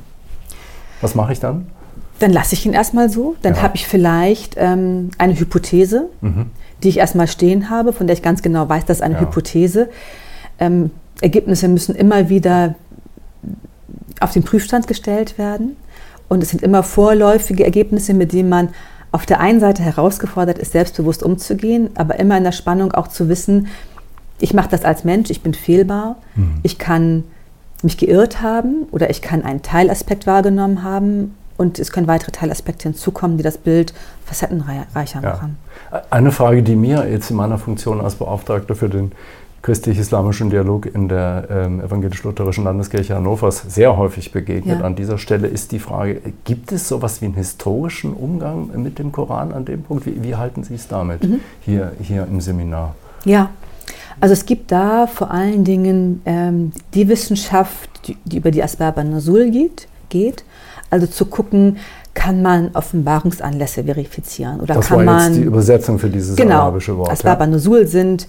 was 1.02 1.16
mache 1.16 1.34
ich 1.34 1.42
dann? 1.42 1.68
Dann 2.20 2.32
lasse 2.32 2.54
ich 2.54 2.66
ihn 2.66 2.74
erstmal 2.74 3.10
so. 3.10 3.36
Dann 3.42 3.56
ja. 3.56 3.62
habe 3.62 3.76
ich 3.76 3.88
vielleicht 3.88 4.56
ähm, 4.58 5.12
eine 5.18 5.40
Hypothese, 5.40 6.10
mhm. 6.22 6.48
die 6.84 6.90
ich 6.90 6.98
erstmal 6.98 7.28
stehen 7.28 7.70
habe, 7.70 7.94
von 7.94 8.08
der 8.08 8.16
ich 8.16 8.22
ganz 8.22 8.42
genau 8.42 8.68
weiß, 8.68 8.86
dass 8.86 9.02
eine 9.02 9.16
ja. 9.16 9.22
Hypothese. 9.22 9.90
Ähm, 10.60 10.92
Ergebnisse 11.22 11.68
müssen 11.68 11.96
immer 11.96 12.30
wieder 12.30 12.76
auf 14.20 14.34
den 14.34 14.44
Prüfstand 14.44 14.88
gestellt 14.88 15.38
werden. 15.38 15.76
Und 16.28 16.44
es 16.44 16.50
sind 16.50 16.62
immer 16.62 16.84
vorläufige 16.84 17.64
Ergebnisse, 17.64 18.14
mit 18.14 18.34
denen 18.34 18.50
man 18.50 18.70
auf 19.12 19.26
der 19.26 19.40
einen 19.40 19.60
Seite 19.60 19.82
herausgefordert 19.84 20.58
ist, 20.58 20.74
selbstbewusst 20.74 21.24
umzugehen, 21.24 21.90
aber 21.96 22.20
immer 22.20 22.38
in 22.38 22.44
der 22.44 22.52
Spannung 22.52 22.92
auch 22.92 23.08
zu 23.08 23.30
wissen, 23.30 23.68
ich 24.40 24.54
mache 24.54 24.70
das 24.70 24.86
als 24.86 25.04
Mensch, 25.04 25.30
ich 25.30 25.42
bin 25.42 25.54
fehlbar, 25.54 26.18
mhm. 26.36 26.60
ich 26.64 26.78
kann 26.78 27.24
mich 27.84 27.98
geirrt 27.98 28.42
haben 28.42 28.88
oder 28.92 29.10
ich 29.10 29.22
kann 29.22 29.44
einen 29.44 29.62
Teilaspekt 29.62 30.28
wahrgenommen 30.28 30.84
haben 30.84 31.36
und 31.58 31.80
es 31.80 31.92
können 31.92 32.08
weitere 32.08 32.32
Teilaspekte 32.32 32.84
hinzukommen, 32.84 33.38
die 33.38 33.44
das 33.44 33.58
Bild 33.58 33.94
facettenreicher 34.26 35.22
machen. 35.22 35.58
Ja. 35.92 36.04
Eine 36.10 36.32
Frage, 36.32 36.64
die 36.64 36.76
mir 36.76 37.10
jetzt 37.10 37.32
in 37.32 37.36
meiner 37.36 37.58
Funktion 37.58 38.00
als 38.00 38.16
Beauftragter 38.16 38.76
für 38.76 38.90
den 38.90 39.12
christlich-islamischen 39.64 40.50
Dialog 40.50 40.86
in 40.86 41.10
der 41.10 41.48
ähm, 41.50 41.82
evangelisch-lutherischen 41.82 42.64
Landeskirche 42.64 43.16
Hannovers 43.16 43.64
sehr 43.68 43.98
häufig 43.98 44.32
begegnet. 44.32 44.80
Ja. 44.80 44.86
An 44.86 44.96
dieser 44.96 45.18
Stelle 45.18 45.48
ist 45.48 45.72
die 45.72 45.80
Frage, 45.80 46.22
gibt 46.46 46.72
es 46.72 46.88
sowas 46.88 47.22
wie 47.22 47.26
einen 47.26 47.34
historischen 47.34 48.14
Umgang 48.14 48.70
mit 48.82 49.00
dem 49.00 49.12
Koran 49.12 49.52
an 49.52 49.66
dem 49.66 49.84
Punkt? 49.84 50.06
Wie, 50.06 50.24
wie 50.24 50.36
halten 50.36 50.64
Sie 50.64 50.76
es 50.76 50.88
damit 50.88 51.24
mhm. 51.24 51.40
hier, 51.62 51.92
hier 52.02 52.28
im 52.32 52.40
Seminar? 52.40 52.96
Ja, 53.26 53.50
also 54.22 54.34
es 54.34 54.46
gibt 54.46 54.72
da 54.72 55.08
vor 55.08 55.32
allen 55.32 55.64
Dingen 55.64 56.22
ähm, 56.26 56.72
die 56.94 57.08
Wissenschaft, 57.10 57.90
die, 58.08 58.18
die 58.26 58.38
über 58.38 58.52
die 58.52 58.64
Asbab 58.64 58.98
an-Nasul 58.98 59.50
geht, 59.50 59.88
geht 60.10 60.44
also 60.90 61.08
zu 61.08 61.26
gucken, 61.26 61.78
kann 62.14 62.42
man 62.42 62.72
Offenbarungsanlässe 62.74 63.84
verifizieren 63.84 64.60
oder 64.60 64.76
das 64.76 64.88
kann 64.88 64.98
war 64.98 65.06
man 65.06 65.28
jetzt 65.28 65.38
die 65.38 65.44
Übersetzung 65.44 66.00
für 66.00 66.10
dieses 66.10 66.36
genau, 66.36 66.62
arabische 66.62 66.98
Wort. 66.98 67.12
Asbab 67.12 67.40
ja. 67.40 67.48
Nusul 67.48 67.86
sind 67.88 68.28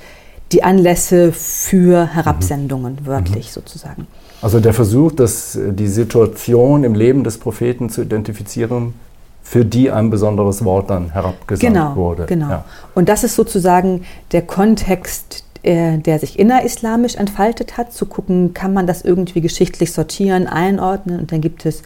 die 0.53 0.63
Anlässe 0.63 1.33
für 1.33 2.07
Herabsendungen, 2.07 2.99
mhm. 3.01 3.07
wörtlich 3.07 3.47
mhm. 3.49 3.53
sozusagen. 3.53 4.07
Also 4.41 4.61
der 4.61 4.73
Versuch, 4.73 5.13
dass 5.13 5.57
äh, 5.57 5.73
die 5.73 5.89
Situation 5.89 6.85
im 6.85 6.95
Leben 6.95 7.25
des 7.25 7.39
Propheten 7.39 7.91
zu 7.91 8.03
identifizieren, 8.03 8.95
für 9.43 9.65
die 9.65 9.91
ein 9.91 10.11
besonderes 10.11 10.63
Wort 10.65 10.91
dann 10.91 11.11
herabgesandt 11.11 11.75
genau, 11.75 11.97
wurde. 11.97 12.27
Genau. 12.27 12.51
Ja. 12.51 12.65
Und 12.95 13.09
das 13.09 13.25
ist 13.25 13.35
sozusagen 13.35 14.05
der 14.33 14.43
Kontext, 14.43 15.45
äh, 15.63 15.97
der 15.97 16.19
sich 16.19 16.39
innerislamisch 16.39 17.17
entfaltet 17.17 17.79
hat, 17.79 17.95
zu 17.95 18.05
gucken, 18.05 18.53
kann 18.53 18.75
man 18.75 18.87
das 18.87 19.03
irgendwie 19.03 19.41
geschichtlich 19.41 19.93
sortieren, 19.93 20.47
einordnen 20.47 21.19
und 21.19 21.33
dann 21.33 21.41
gibt 21.41 21.65
es 21.65 21.83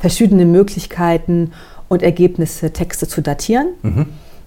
verschiedene 0.00 0.44
Möglichkeiten 0.44 1.52
und 1.88 2.02
Ergebnisse, 2.02 2.72
Texte 2.72 3.06
zu 3.06 3.20
datieren. 3.20 3.68
Mhm. 3.82 4.06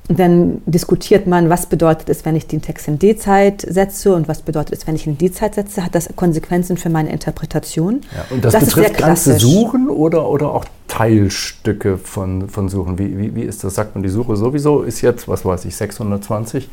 Und 0.10 0.20
dann 0.20 0.62
diskutiert 0.66 1.28
man, 1.28 1.50
was 1.50 1.68
bedeutet 1.68 2.10
es, 2.10 2.26
wenn 2.26 2.36
ich 2.36 2.46
den 2.46 2.62
Text 2.62 2.90
in 2.90 3.00
D-Zeit 3.00 3.62
setze 3.62 4.14
und 4.14 4.28
was 4.28 4.42
bedeutet 4.42 4.78
es, 4.78 4.86
wenn 4.86 4.96
ich 4.96 5.08
ihn 5.08 5.14
in 5.14 5.18
D-Zeit 5.18 5.56
setze. 5.56 5.86
Hat 5.86 5.96
das 5.96 6.10
Konsequenzen 6.18 6.76
für 6.76 6.90
meine 6.90 7.10
Interpretation? 7.10 8.02
Ja, 8.14 8.26
und 8.36 8.44
das, 8.44 8.52
das 8.54 8.66
betrifft 8.66 8.98
ganze 8.98 9.40
Suchen 9.40 9.88
oder, 9.88 10.30
oder 10.30 10.54
auch 10.54 10.66
Teilstücke 10.90 11.98
von, 11.98 12.50
von 12.50 12.68
Suchen? 12.68 13.00
Wie, 13.00 13.18
wie, 13.18 13.34
wie 13.36 13.44
ist 13.44 13.64
das? 13.64 13.76
Sagt 13.76 13.96
man, 13.96 14.04
die 14.04 14.10
Suche 14.10 14.36
sowieso 14.36 14.82
ist 14.82 15.00
jetzt, 15.00 15.30
was 15.30 15.46
weiß 15.46 15.64
ich, 15.66 15.76
620? 15.76 16.70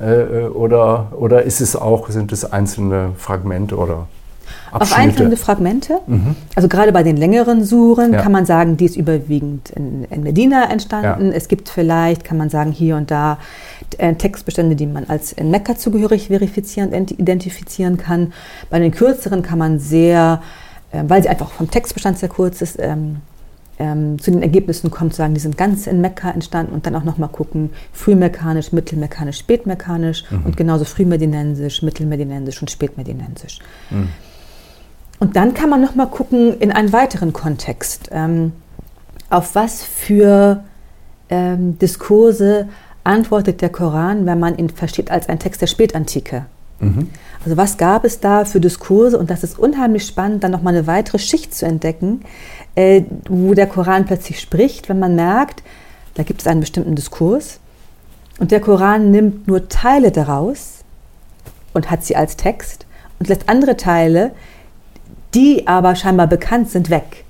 Äh, 0.00 0.04
äh, 0.04 0.46
oder, 0.46 1.12
oder 1.12 1.42
ist 1.42 1.60
es 1.60 1.76
auch, 1.76 2.08
sind 2.08 2.32
es 2.32 2.50
einzelne 2.50 3.10
Fragmente 3.18 3.76
oder 3.76 4.08
Abschnitte. 4.70 4.92
Auf 4.92 4.98
einzelne 4.98 5.36
Fragmente. 5.36 5.98
Mhm. 6.06 6.36
Also 6.54 6.68
gerade 6.68 6.92
bei 6.92 7.02
den 7.02 7.16
längeren 7.16 7.64
Suren 7.64 8.12
ja. 8.12 8.22
kann 8.22 8.32
man 8.32 8.46
sagen, 8.46 8.76
die 8.76 8.84
ist 8.84 8.96
überwiegend 8.96 9.70
in, 9.70 10.04
in 10.04 10.22
Medina 10.22 10.70
entstanden. 10.70 11.30
Ja. 11.30 11.36
Es 11.36 11.48
gibt 11.48 11.68
vielleicht, 11.68 12.24
kann 12.24 12.36
man 12.36 12.50
sagen, 12.50 12.72
hier 12.72 12.96
und 12.96 13.10
da 13.10 13.38
äh, 13.98 14.14
Textbestände, 14.14 14.76
die 14.76 14.86
man 14.86 15.04
als 15.08 15.32
in 15.32 15.50
Mekka 15.50 15.76
zugehörig 15.76 16.28
verifizieren 16.28 16.90
und 16.90 17.10
identifizieren 17.10 17.96
kann. 17.96 18.32
Bei 18.70 18.78
den 18.78 18.90
kürzeren 18.90 19.42
kann 19.42 19.58
man 19.58 19.78
sehr, 19.78 20.42
äh, 20.92 21.02
weil 21.06 21.22
sie 21.22 21.28
einfach 21.28 21.50
vom 21.50 21.70
Textbestand 21.70 22.18
sehr 22.18 22.28
kurz 22.28 22.62
ist, 22.62 22.78
ähm, 22.78 23.16
ähm, 23.78 24.18
zu 24.18 24.30
den 24.30 24.42
Ergebnissen 24.42 24.90
kommt, 24.90 25.14
sagen, 25.14 25.34
die 25.34 25.40
sind 25.40 25.56
ganz 25.56 25.86
in 25.86 26.00
Mekka 26.00 26.30
entstanden 26.30 26.72
und 26.72 26.86
dann 26.86 26.94
auch 26.94 27.04
nochmal 27.04 27.30
gucken, 27.30 27.70
frühmekanisch, 27.92 28.72
mittelmekanisch, 28.72 29.38
spätmekanisch 29.38 30.24
mhm. 30.30 30.46
und 30.46 30.56
genauso 30.56 30.84
frühmedinensisch, 30.84 31.82
mittelmedinensisch 31.82 32.60
und 32.60 32.70
spätmedinensisch. 32.70 33.58
Mhm. 33.90 34.08
Und 35.22 35.36
dann 35.36 35.54
kann 35.54 35.70
man 35.70 35.80
noch 35.80 35.94
mal 35.94 36.06
gucken 36.06 36.58
in 36.58 36.72
einen 36.72 36.92
weiteren 36.92 37.32
Kontext, 37.32 38.08
ähm, 38.10 38.50
auf 39.30 39.54
was 39.54 39.84
für 39.84 40.64
ähm, 41.30 41.78
Diskurse 41.78 42.68
antwortet 43.04 43.60
der 43.62 43.68
Koran, 43.68 44.26
wenn 44.26 44.40
man 44.40 44.58
ihn 44.58 44.68
versteht 44.68 45.12
als 45.12 45.28
ein 45.28 45.38
Text 45.38 45.62
der 45.62 45.68
Spätantike. 45.68 46.46
Mhm. 46.80 47.08
Also 47.44 47.56
was 47.56 47.78
gab 47.78 48.04
es 48.04 48.18
da 48.18 48.44
für 48.44 48.58
Diskurse? 48.58 49.16
Und 49.16 49.30
das 49.30 49.44
ist 49.44 49.60
unheimlich 49.60 50.06
spannend, 50.06 50.42
dann 50.42 50.50
noch 50.50 50.62
mal 50.62 50.74
eine 50.74 50.88
weitere 50.88 51.20
Schicht 51.20 51.54
zu 51.54 51.66
entdecken, 51.66 52.22
äh, 52.74 53.02
wo 53.28 53.54
der 53.54 53.68
Koran 53.68 54.06
plötzlich 54.06 54.40
spricht, 54.40 54.88
wenn 54.88 54.98
man 54.98 55.14
merkt, 55.14 55.62
da 56.14 56.24
gibt 56.24 56.40
es 56.40 56.48
einen 56.48 56.58
bestimmten 56.58 56.96
Diskurs 56.96 57.60
und 58.40 58.50
der 58.50 58.58
Koran 58.58 59.12
nimmt 59.12 59.46
nur 59.46 59.68
Teile 59.68 60.10
daraus 60.10 60.82
und 61.74 61.92
hat 61.92 62.02
sie 62.02 62.16
als 62.16 62.36
Text 62.36 62.86
und 63.20 63.28
lässt 63.28 63.48
andere 63.48 63.76
Teile, 63.76 64.32
die 65.34 65.66
aber 65.66 65.94
scheinbar 65.94 66.26
bekannt 66.26 66.70
sind, 66.70 66.90
weg. 66.90 67.24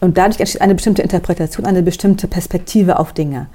Und 0.00 0.18
dadurch 0.18 0.40
entsteht 0.40 0.60
eine 0.60 0.74
bestimmte 0.74 1.02
Interpretation, 1.02 1.64
eine 1.66 1.82
bestimmte 1.82 2.28
Perspektive 2.28 2.98
auf 2.98 3.12
Dinge. 3.12 3.46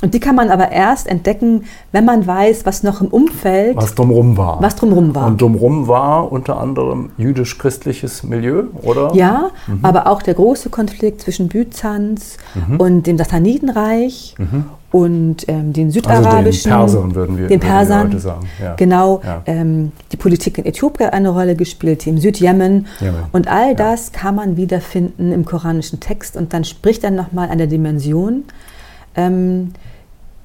Und 0.00 0.14
die 0.14 0.20
kann 0.20 0.36
man 0.36 0.50
aber 0.50 0.70
erst 0.70 1.08
entdecken, 1.08 1.64
wenn 1.90 2.04
man 2.04 2.24
weiß, 2.24 2.64
was 2.64 2.84
noch 2.84 3.00
im 3.00 3.08
Umfeld. 3.08 3.76
Was 3.76 3.96
drumherum 3.96 4.36
war. 4.36 4.62
Was 4.62 4.76
drumherum 4.76 5.12
war. 5.12 5.26
Und 5.26 5.40
drumherum 5.40 5.88
war 5.88 6.30
unter 6.30 6.60
anderem 6.60 7.10
jüdisch-christliches 7.18 8.22
Milieu, 8.22 8.64
oder? 8.82 9.12
Ja, 9.14 9.50
mhm. 9.66 9.80
aber 9.82 10.06
auch 10.06 10.22
der 10.22 10.34
große 10.34 10.70
Konflikt 10.70 11.22
zwischen 11.22 11.48
Byzanz 11.48 12.36
mhm. 12.54 12.76
und 12.76 13.06
dem 13.08 13.18
Sassanidenreich 13.18 14.36
mhm. 14.38 14.66
und 14.92 15.48
ähm, 15.48 15.72
den 15.72 15.90
südarabischen. 15.90 16.70
Also 16.72 17.00
den 17.00 17.12
Persern 17.12 17.14
würden 17.16 17.38
wir, 17.38 17.48
den 17.48 17.58
Persern, 17.58 17.98
würden 17.98 18.10
wir 18.10 18.14
heute 18.14 18.20
sagen. 18.20 18.48
Ja. 18.62 18.74
Genau. 18.76 19.20
Ja. 19.24 19.42
Ähm, 19.46 19.90
die 20.12 20.16
Politik 20.16 20.58
in 20.58 20.66
Äthiopien 20.66 21.08
hat 21.08 21.14
eine 21.14 21.30
Rolle 21.30 21.56
gespielt, 21.56 22.06
im 22.06 22.18
Südjemen. 22.18 22.86
Jemen. 23.00 23.16
Und 23.32 23.48
all 23.48 23.74
das 23.74 24.12
ja. 24.14 24.20
kann 24.20 24.36
man 24.36 24.56
wiederfinden 24.56 25.32
im 25.32 25.44
koranischen 25.44 25.98
Text. 25.98 26.36
Und 26.36 26.52
dann 26.52 26.62
spricht 26.62 27.02
er 27.02 27.10
nochmal 27.10 27.48
eine 27.48 27.66
Dimension. 27.66 28.44
Ähm, 29.18 29.72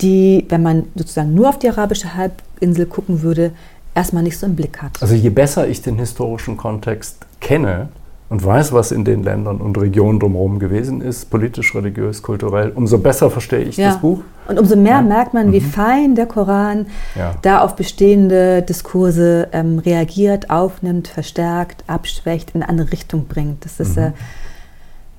die, 0.02 0.46
wenn 0.50 0.62
man 0.64 0.84
sozusagen 0.96 1.34
nur 1.34 1.50
auf 1.50 1.60
die 1.60 1.70
arabische 1.70 2.16
Halbinsel 2.16 2.86
gucken 2.86 3.22
würde, 3.22 3.52
erstmal 3.96 4.24
nicht 4.24 4.38
so 4.38 4.46
im 4.46 4.56
Blick 4.56 4.82
hat. 4.82 5.02
Also 5.02 5.16
je 5.16 5.30
besser 5.30 5.68
ich 5.68 5.82
den 5.82 5.98
historischen 5.98 6.58
Kontext 6.58 7.26
kenne 7.40 7.90
und 8.30 8.44
weiß, 8.44 8.74
was 8.74 8.92
in 8.92 9.06
den 9.06 9.24
Ländern 9.24 9.58
und 9.58 9.78
Regionen 9.78 10.20
drumherum 10.20 10.58
gewesen 10.58 11.02
ist, 11.02 11.30
politisch, 11.30 11.76
religiös, 11.76 12.24
kulturell, 12.24 12.72
umso 12.74 12.98
besser 12.98 13.30
verstehe 13.30 13.60
ich 13.60 13.78
ja. 13.78 13.90
das 13.90 14.02
Buch. 14.02 14.22
Und 14.48 14.60
umso 14.60 14.76
mehr 14.76 14.94
ja. 14.94 15.02
merkt 15.02 15.34
man, 15.34 15.52
wie 15.52 15.60
mhm. 15.60 15.66
fein 15.66 16.16
der 16.16 16.26
Koran 16.26 16.88
ja. 17.16 17.36
da 17.44 17.60
auf 17.62 17.76
bestehende 17.76 18.64
Diskurse 18.64 19.50
ähm, 19.52 19.78
reagiert, 19.80 20.50
aufnimmt, 20.50 21.08
verstärkt, 21.08 21.84
abschwächt, 21.88 22.52
in 22.56 22.64
eine 22.64 22.70
andere 22.70 22.92
Richtung 22.92 23.28
bringt. 23.28 23.64
Das 23.66 23.80
ist 23.80 23.98
mhm. 23.98 24.04
Äh, 24.04 24.12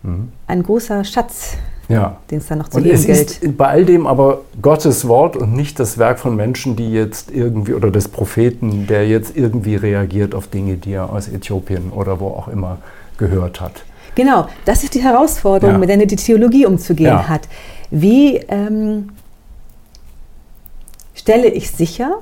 mhm. 0.03 0.33
ein 0.49 0.63
großer 0.65 1.05
Schatz, 1.05 1.57
ja. 1.89 2.17
den 2.31 2.39
es 2.39 2.47
dann 2.47 2.59
noch 2.59 2.69
zu 2.69 2.79
und 2.79 2.87
es 2.87 3.07
gilt. 3.07 3.43
Ist 3.43 3.57
bei 3.57 3.69
all 3.69 3.85
dem 3.85 4.07
aber 4.07 4.43
Gottes 4.61 5.07
Wort 5.09 5.37
und 5.37 5.55
nicht 5.55 5.79
das 5.79 5.99
Werk 5.99 6.19
von 6.19 6.37
Menschen, 6.37 6.77
die 6.77 6.93
jetzt 6.93 7.31
irgendwie, 7.31 7.75
oder 7.75 7.91
des 7.91 8.09
Propheten, 8.09 8.87
der 8.87 9.07
jetzt 9.09 9.37
irgendwie 9.37 9.77
reagiert 9.77 10.35
auf 10.35 10.49
Dinge, 10.49 10.77
die 10.77 10.93
er 10.93 11.11
aus 11.11 11.29
Äthiopien 11.29 11.91
oder 11.91 12.21
wo 12.21 12.29
auch 12.29 12.49
immer 12.49 12.79
gehört 13.19 13.61
hat. 13.61 13.85
Genau, 14.15 14.47
das 14.65 14.85
ist 14.85 14.95
die 14.95 15.03
Herausforderung, 15.03 15.75
ja. 15.75 15.79
mit 15.79 15.89
der 15.89 16.07
die 16.07 16.17
Theologie 16.17 16.67
umzugehen 16.67 17.09
ja. 17.09 17.29
hat. 17.29 17.49
Wie 17.91 18.37
ähm, 18.37 19.11
stelle 21.15 21.49
ich 21.49 21.71
sicher, 21.71 22.19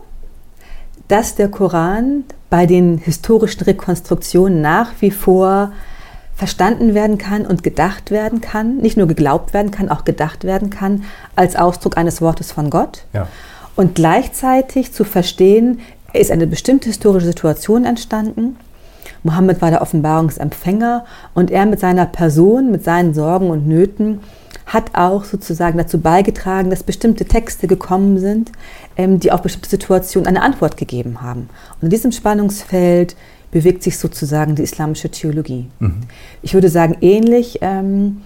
dass 1.09 1.35
der 1.35 1.49
Koran 1.49 2.25
bei 2.49 2.67
den 2.67 2.99
historischen 2.99 3.65
Rekonstruktionen 3.65 4.61
nach 4.61 4.93
wie 5.01 5.11
vor 5.11 5.73
verstanden 6.43 6.93
werden 6.93 7.19
kann 7.19 7.47
und 7.47 7.63
gedacht 7.63 8.11
werden 8.11 8.41
kann, 8.41 8.79
nicht 8.79 8.97
nur 8.97 9.07
geglaubt 9.07 9.55
werden 9.55 9.71
kann, 9.71 9.89
auch 9.89 10.05
gedacht 10.05 10.43
werden 10.43 10.71
kann, 10.71 11.05
als 11.37 11.55
Ausdruck 11.55 11.97
eines 11.97 12.21
Wortes 12.21 12.51
von 12.51 12.69
Gott. 12.69 13.05
Ja. 13.13 13.29
Und 13.77 13.95
gleichzeitig 13.95 14.93
zu 14.93 15.05
verstehen, 15.05 15.79
ist 16.13 16.33
eine 16.33 16.49
bestimmte 16.49 16.89
historische 16.89 17.27
Situation 17.27 17.85
entstanden. 17.85 18.57
Mohammed 19.23 19.63
war 19.63 19.71
der 19.71 19.83
Offenbarungsempfänger 19.83 21.05
und 21.33 21.53
er 21.53 21.65
mit 21.65 21.79
seiner 21.79 22.07
Person, 22.07 22.73
mit 22.73 22.83
seinen 22.83 23.15
Sorgen 23.15 23.49
und 23.49 23.69
Nöten 23.69 24.19
hat 24.67 24.97
auch 24.97 25.23
sozusagen 25.23 25.79
dazu 25.79 26.01
beigetragen, 26.01 26.71
dass 26.71 26.83
bestimmte 26.83 27.25
Texte 27.25 27.69
gekommen 27.69 28.19
sind, 28.19 28.51
ähm, 28.97 29.21
die 29.21 29.31
auf 29.31 29.43
bestimmte 29.43 29.71
Situationen 29.71 30.27
eine 30.27 30.43
Antwort 30.43 30.77
gegeben 30.77 31.23
haben. 31.23 31.49
Und 31.77 31.85
in 31.85 31.91
diesem 31.91 32.11
Spannungsfeld 32.11 33.15
bewegt 33.53 33.85
sich 33.85 33.99
sozusagen 33.99 34.57
die 34.57 34.63
islamische 34.63 35.11
Theologie. 35.11 35.69
Mhm. 35.79 36.01
Ich 36.43 36.55
würde 36.55 36.69
sagen, 36.69 36.97
ähnlich 37.01 37.59
ähm, 37.61 38.23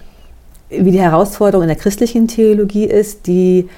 wie 0.69 0.91
die 0.91 1.01
Herausforderung 1.01 1.63
in 1.63 1.67
der 1.67 1.77
christlichen 1.77 2.27
Theologie 2.27 2.85
ist, 2.85 3.27
die 3.27 3.69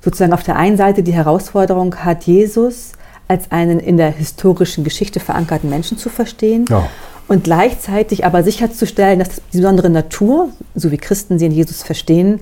sozusagen 0.00 0.32
auf 0.32 0.42
der 0.42 0.56
einen 0.56 0.76
Seite 0.76 1.02
die 1.02 1.12
Herausforderung 1.12 1.96
hat, 1.96 2.24
Jesus 2.24 2.92
als 3.26 3.50
einen 3.50 3.80
in 3.80 3.96
der 3.96 4.10
historischen 4.10 4.84
Geschichte 4.84 5.18
verankerten 5.18 5.70
Menschen 5.70 5.96
zu 5.96 6.10
verstehen. 6.10 6.66
Ja. 6.68 6.88
Und 7.26 7.44
gleichzeitig 7.44 8.26
aber 8.26 8.42
sicherzustellen, 8.42 9.18
dass 9.18 9.36
die 9.52 9.56
besondere 9.56 9.88
Natur, 9.88 10.50
so 10.74 10.90
wie 10.90 10.98
Christen 10.98 11.38
sie 11.38 11.46
in 11.46 11.52
Jesus 11.52 11.82
verstehen, 11.82 12.40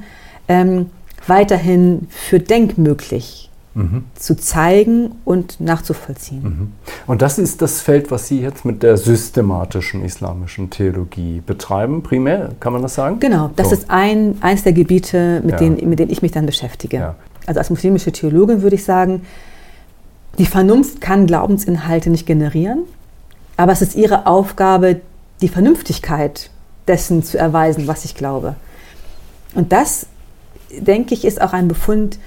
ähm, 0.48 0.90
weiterhin 1.28 2.08
für 2.10 2.40
denkmöglich 2.40 3.48
mhm. 3.74 4.04
zu 4.14 4.36
zeigen 4.36 5.12
und 5.24 5.60
nachzuvollziehen. 5.60 6.42
Mhm. 6.42 6.72
Und 7.06 7.22
das 7.22 7.38
ist 7.38 7.62
das 7.62 7.80
Feld, 7.80 8.10
was 8.10 8.28
Sie 8.28 8.40
jetzt 8.40 8.64
mit 8.64 8.82
der 8.82 8.96
systematischen 8.96 10.04
islamischen 10.04 10.70
Theologie 10.70 11.42
betreiben, 11.44 12.02
primär, 12.02 12.50
kann 12.60 12.72
man 12.72 12.82
das 12.82 12.94
sagen? 12.94 13.20
Genau, 13.20 13.50
das 13.56 13.70
so. 13.70 13.74
ist 13.74 13.90
ein, 13.90 14.36
eins 14.40 14.62
der 14.62 14.72
Gebiete, 14.72 15.40
mit, 15.42 15.52
ja. 15.52 15.56
denen, 15.58 15.88
mit 15.88 15.98
denen 15.98 16.10
ich 16.10 16.22
mich 16.22 16.32
dann 16.32 16.46
beschäftige. 16.46 16.96
Ja. 16.96 17.14
Also 17.46 17.58
als 17.58 17.70
muslimische 17.70 18.12
Theologin 18.12 18.62
würde 18.62 18.76
ich 18.76 18.84
sagen, 18.84 19.22
die 20.38 20.46
Vernunft 20.46 21.00
kann 21.00 21.26
Glaubensinhalte 21.26 22.10
nicht 22.10 22.26
generieren, 22.26 22.84
aber 23.56 23.72
es 23.72 23.82
ist 23.82 23.94
ihre 23.94 24.26
Aufgabe, 24.26 25.00
die 25.40 25.48
Vernünftigkeit 25.48 26.50
dessen 26.88 27.22
zu 27.22 27.38
erweisen, 27.38 27.86
was 27.86 28.04
ich 28.04 28.14
glaube. 28.14 28.54
Und 29.54 29.72
das, 29.72 30.06
denke 30.70 31.14
ich, 31.14 31.24
ist 31.24 31.40
auch 31.40 31.52
ein 31.52 31.68
Befund, 31.68 32.18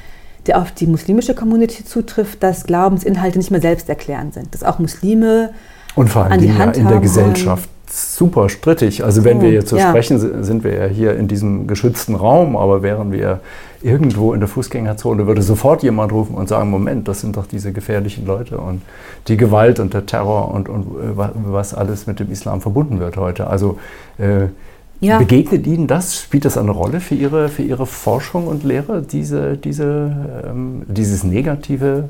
der 0.47 0.61
auf 0.61 0.71
die 0.71 0.87
muslimische 0.87 1.33
Community 1.33 1.83
zutrifft, 1.83 2.43
dass 2.43 2.65
Glaubensinhalte 2.65 3.37
nicht 3.37 3.51
mehr 3.51 3.61
selbsterklärend 3.61 4.33
sind. 4.33 4.53
Dass 4.53 4.63
auch 4.63 4.79
Muslime 4.79 5.51
und 5.95 6.09
vor 6.09 6.25
allem 6.25 6.57
Hand 6.57 6.77
in 6.77 6.87
der 6.87 6.99
Gesellschaft 6.99 7.69
super 7.89 8.49
strittig. 8.49 9.03
Also 9.03 9.23
wenn 9.23 9.41
wir 9.41 9.51
jetzt 9.51 9.69
so 9.69 9.77
ja. 9.77 9.89
sprechen, 9.89 10.43
sind 10.43 10.63
wir 10.63 10.73
ja 10.73 10.85
hier 10.85 11.15
in 11.15 11.27
diesem 11.27 11.67
geschützten 11.67 12.15
Raum, 12.15 12.57
aber 12.57 12.81
wären 12.81 13.11
wir 13.11 13.39
irgendwo 13.81 14.33
in 14.33 14.39
der 14.39 14.49
Fußgängerzone, 14.49 15.27
würde 15.27 15.41
sofort 15.41 15.83
jemand 15.83 16.11
rufen 16.11 16.35
und 16.35 16.49
sagen, 16.49 16.69
Moment, 16.69 17.07
das 17.07 17.21
sind 17.21 17.37
doch 17.37 17.45
diese 17.45 17.71
gefährlichen 17.71 18.25
Leute 18.25 18.57
und 18.57 18.81
die 19.27 19.37
Gewalt 19.37 19.79
und 19.79 19.93
der 19.93 20.05
Terror 20.05 20.51
und, 20.51 20.67
und 20.67 20.87
äh, 20.87 21.29
was 21.45 21.73
alles 21.73 22.07
mit 22.07 22.19
dem 22.19 22.31
Islam 22.31 22.61
verbunden 22.61 22.99
wird 22.99 23.17
heute. 23.17 23.47
Also 23.47 23.77
äh, 24.17 24.47
ja. 25.05 25.17
Begegnet 25.19 25.67
Ihnen 25.67 25.87
das? 25.87 26.19
Spielt 26.19 26.45
das 26.45 26.57
eine 26.57 26.71
Rolle 26.71 26.99
für 26.99 27.15
Ihre, 27.15 27.49
für 27.49 27.63
Ihre 27.63 27.85
Forschung 27.85 28.47
und 28.47 28.63
Lehre, 28.63 29.01
diese, 29.01 29.57
diese, 29.57 30.43
ähm, 30.47 30.83
dieses 30.87 31.23
negative 31.23 32.09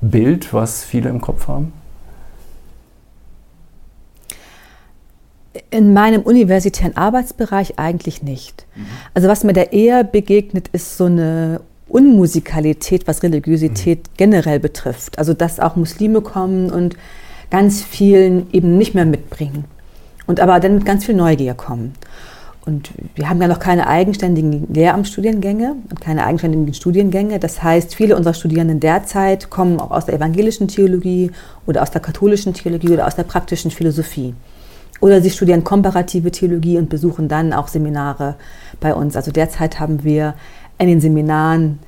Bild, 0.00 0.52
was 0.52 0.84
viele 0.84 1.08
im 1.10 1.20
Kopf 1.20 1.48
haben? 1.48 1.72
In 5.70 5.92
meinem 5.92 6.22
universitären 6.22 6.96
Arbeitsbereich 6.96 7.78
eigentlich 7.78 8.22
nicht. 8.22 8.66
Mhm. 8.74 8.86
Also 9.14 9.28
was 9.28 9.44
mir 9.44 9.52
da 9.52 9.62
eher 9.62 10.02
begegnet, 10.02 10.68
ist 10.72 10.96
so 10.96 11.04
eine 11.04 11.60
Unmusikalität, 11.88 13.06
was 13.06 13.22
Religiosität 13.22 13.98
mhm. 13.98 14.12
generell 14.16 14.60
betrifft. 14.60 15.18
Also 15.18 15.34
dass 15.34 15.60
auch 15.60 15.76
Muslime 15.76 16.22
kommen 16.22 16.70
und 16.70 16.96
ganz 17.50 17.82
vielen 17.82 18.50
eben 18.52 18.78
nicht 18.78 18.94
mehr 18.94 19.04
mitbringen 19.04 19.64
und 20.26 20.40
aber 20.40 20.58
dann 20.58 20.76
mit 20.76 20.86
ganz 20.86 21.04
viel 21.04 21.14
Neugier 21.14 21.54
kommen. 21.54 21.92
Und 22.64 22.92
wir 23.16 23.28
haben 23.28 23.42
ja 23.42 23.48
noch 23.48 23.58
keine 23.58 23.88
eigenständigen 23.88 24.72
Lehramtsstudiengänge 24.72 25.74
und 25.90 26.00
keine 26.00 26.24
eigenständigen 26.24 26.72
Studiengänge. 26.74 27.40
Das 27.40 27.62
heißt, 27.62 27.94
viele 27.94 28.16
unserer 28.16 28.34
Studierenden 28.34 28.78
derzeit 28.78 29.50
kommen 29.50 29.80
auch 29.80 29.90
aus 29.90 30.06
der 30.06 30.14
evangelischen 30.14 30.68
Theologie 30.68 31.32
oder 31.66 31.82
aus 31.82 31.90
der 31.90 32.00
katholischen 32.00 32.54
Theologie 32.54 32.90
oder 32.90 33.08
aus 33.08 33.16
der 33.16 33.24
praktischen 33.24 33.72
Philosophie. 33.72 34.34
Oder 35.00 35.20
sie 35.20 35.30
studieren 35.30 35.64
komparative 35.64 36.30
Theologie 36.30 36.78
und 36.78 36.88
besuchen 36.88 37.26
dann 37.26 37.52
auch 37.52 37.66
Seminare 37.66 38.36
bei 38.78 38.94
uns. 38.94 39.16
Also 39.16 39.32
derzeit 39.32 39.80
haben 39.80 40.04
wir 40.04 40.34
in 40.78 40.86
den 40.86 41.00
Seminaren 41.00 41.80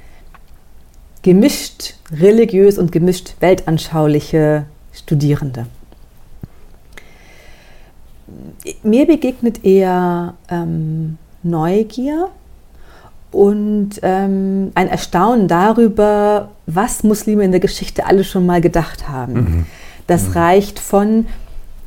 gemischt 1.22 1.94
religiös 2.10 2.78
und 2.78 2.90
gemischt 2.90 3.36
weltanschauliche 3.38 4.64
Studierende 4.92 5.66
mir 8.82 9.06
begegnet 9.06 9.64
eher 9.64 10.34
ähm, 10.48 11.18
Neugier 11.42 12.28
und 13.30 13.90
ähm, 14.02 14.70
ein 14.74 14.88
Erstaunen 14.88 15.48
darüber, 15.48 16.50
was 16.66 17.02
Muslime 17.02 17.44
in 17.44 17.50
der 17.50 17.60
Geschichte 17.60 18.06
alle 18.06 18.24
schon 18.24 18.46
mal 18.46 18.60
gedacht 18.60 19.08
haben. 19.08 19.34
Mhm. 19.34 19.66
Das 20.06 20.28
mhm. 20.28 20.32
reicht 20.32 20.78
von, 20.78 21.26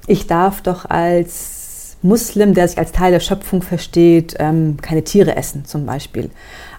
ich 0.07 0.27
darf 0.27 0.61
doch 0.61 0.85
als 0.89 1.97
Muslim, 2.01 2.53
der 2.53 2.67
sich 2.67 2.77
als 2.77 2.91
Teil 2.91 3.11
der 3.11 3.19
Schöpfung 3.19 3.61
versteht, 3.61 4.35
ähm, 4.39 4.77
keine 4.81 5.03
Tiere 5.03 5.35
essen 5.35 5.65
zum 5.65 5.85
Beispiel. 5.85 6.29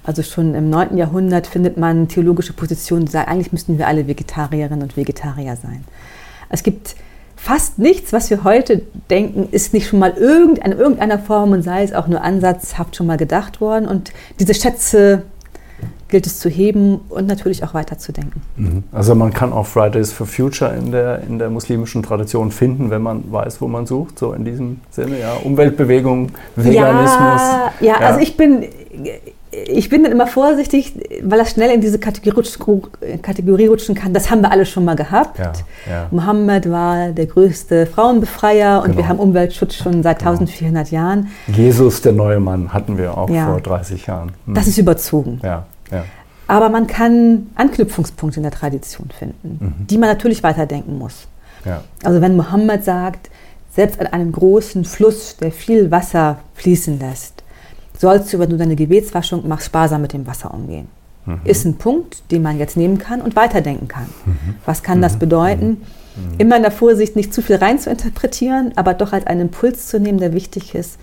Also 0.05 0.23
schon 0.23 0.55
im 0.55 0.71
9. 0.71 0.97
Jahrhundert 0.97 1.47
findet 1.47 1.77
man 1.77 2.09
theologische 2.09 2.53
Positionen, 2.53 3.07
die 3.07 3.13
sagen, 3.13 3.31
eigentlich 3.31 3.53
müssten 3.53 3.79
wir 3.79 3.89
alle 3.89 4.07
Vegetarierinnen 4.07 4.83
und 4.83 4.97
Vegetarier 4.97 5.57
sein. 5.57 5.85
Es 6.49 6.63
gibt 6.63 6.95
fast 7.39 7.79
nichts, 7.79 8.13
was 8.13 8.31
wir 8.31 8.45
heute 8.45 8.83
denken, 9.11 9.49
ist 9.53 9.73
nicht 9.73 9.89
schon 9.89 10.01
mal 10.01 10.13
irgend, 10.13 10.59
in 10.59 10.73
irgendeiner 10.73 11.19
Form 11.19 11.53
und 11.53 11.63
sei 11.63 11.85
es 11.85 11.93
auch 11.93 12.09
nur 12.09 12.23
ansatzhaft 12.23 12.97
schon 12.97 13.07
mal 13.07 13.17
gedacht 13.17 13.61
worden. 13.61 13.87
Und 13.87 14.13
diese 14.41 14.55
Schätze 14.55 15.23
gilt 16.09 16.27
es 16.27 16.41
zu 16.41 16.49
heben 16.49 17.01
und 17.11 17.27
natürlich 17.27 17.63
auch 17.63 17.75
weiterzudenken. 17.75 18.43
Mhm. 18.57 18.83
Also 18.93 19.15
man 19.15 19.33
kann 19.33 19.53
auch 19.53 19.67
Fridays 19.67 20.11
for 20.11 20.27
Future 20.27 20.75
in 20.75 20.91
der, 20.91 21.23
in 21.29 21.39
der 21.39 21.51
muslimischen 21.51 22.03
Tradition 22.03 22.51
finden, 22.51 22.91
wenn 22.91 23.03
man 23.03 23.31
weiß, 23.31 23.61
wo 23.61 23.69
man 23.69 23.87
sucht, 23.87 24.19
so 24.19 24.33
in 24.33 24.45
diesem 24.45 24.81
Sinne, 24.91 25.21
ja, 25.21 25.35
Umweltbewegung, 25.35 26.33
Veganismus. 26.57 26.81
Ja, 26.81 27.73
ja, 27.81 27.87
ja. 27.87 27.97
also 27.99 28.21
ich 28.21 28.37
bin, 28.37 28.65
ich 29.67 29.89
bin 29.89 30.03
dann 30.03 30.13
immer 30.13 30.27
vorsichtig, 30.27 30.95
weil 31.23 31.39
das 31.39 31.51
schnell 31.51 31.71
in 31.71 31.81
diese 31.81 31.99
Kategorie 31.99 33.67
rutschen, 33.67 33.95
kann. 33.95 34.13
Das 34.13 34.31
haben 34.31 34.43
wir 34.43 34.51
alle 34.51 34.67
schon 34.67 34.85
mal 34.85 34.97
gehabt. 34.97 35.39
Ja, 35.39 35.53
ja. 35.89 36.07
Mohammed 36.11 36.71
war 36.71 37.09
der 37.11 37.27
größte 37.27 37.87
Frauenbefreier 37.87 38.79
und 38.79 38.93
genau. 38.93 38.99
wir 38.99 39.09
haben 39.09 39.19
Umweltschutz 39.19 39.75
schon 39.75 40.03
seit 40.03 40.21
genau. 40.21 40.33
1400 40.33 40.91
Jahren. 40.91 41.29
Jesus, 41.47 42.03
der 42.03 42.13
neue 42.13 42.41
Mann, 42.41 42.73
hatten 42.73 42.99
wir 42.99 43.17
auch 43.17 43.31
ja. 43.31 43.47
vor 43.47 43.61
30 43.61 44.07
Jahren. 44.07 44.33
Hm. 44.47 44.55
Das 44.55 44.67
ist 44.67 44.79
überzogen. 44.79 45.41
Aber 46.47 46.71
man 46.71 46.87
kann 46.87 47.49
Anknüpfungspunkte 47.57 48.39
in 48.39 48.43
der 48.43 48.53
Tradition 48.53 49.11
finden, 49.11 49.59
mhm. 49.61 49.87
die 49.87 49.99
man 49.99 50.09
natürlich 50.09 50.43
weiterdenken 50.43 50.97
muss. 50.97 51.29
Also 52.03 52.23
wenn 52.23 52.37
Mohammed 52.37 52.85
sagt, 52.85 53.29
selbst 53.75 54.01
an 54.01 54.07
einem 54.07 54.33
großen 54.33 54.85
Fluss, 54.85 55.37
der 55.37 55.53
viel 55.53 55.91
Wasser 55.91 56.39
fließen 56.55 56.99
lässt, 56.99 57.45
sollst 57.99 58.33
du, 58.33 58.39
wenn 58.39 58.51
du 58.51 58.57
deine 58.57 58.77
Gebetswaschung 58.77 59.47
machst, 59.47 59.67
sparsam 59.67 60.03
mit 60.03 60.13
dem 60.13 60.27
Wasser 60.27 60.55
umgehen. 60.55 60.89
Mhm. 61.27 61.41
Ist 61.45 61.65
ein 61.67 61.77
Punkt, 61.77 62.31
den 62.31 62.43
man 62.43 62.59
jetzt 62.59 62.77
nehmen 62.77 62.99
kann 62.99 63.21
und 63.21 63.37
weiterdenken 63.37 63.89
kann. 63.89 64.07
Mhm. 64.25 64.55
Was 64.65 64.83
kann 64.83 64.99
mhm. 64.99 65.03
das 65.03 65.19
bedeuten? 65.19 65.69
Mhm. 65.69 66.39
Immer 66.39 66.57
in 66.57 66.63
der 66.63 66.73
Vorsicht, 66.73 67.17
nicht 67.17 67.35
zu 67.35 67.43
viel 67.43 67.57
rein 67.57 67.79
zu 67.79 67.91
interpretieren, 67.91 68.73
aber 68.77 68.95
doch 68.95 69.13
als 69.13 69.27
einen 69.27 69.43
Impuls 69.43 69.89
zu 69.89 70.01
nehmen, 70.01 70.19
der 70.19 70.33
wichtig 70.33 70.75
ist 70.75 70.99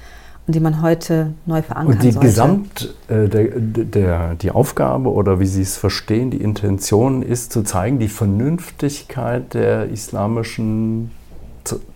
und 0.47 0.55
den 0.55 0.63
man 0.63 0.81
heute 0.81 1.33
neu 1.45 1.61
verankern 1.61 1.95
Und 1.95 2.03
die 2.03 2.11
sollte. 2.11 2.27
Gesamt, 2.27 2.95
äh, 3.07 3.27
der, 3.27 3.47
der, 3.59 4.35
die 4.35 4.51
Aufgabe 4.51 5.11
oder 5.11 5.39
wie 5.39 5.47
Sie 5.47 5.61
es 5.61 5.77
verstehen, 5.77 6.29
die 6.31 6.41
Intention 6.41 7.23
ist 7.23 7.51
zu 7.51 7.63
zeigen, 7.63 7.99
die 7.99 8.07
Vernünftigkeit 8.07 9.53
der 9.53 9.89
islamischen 9.89 11.11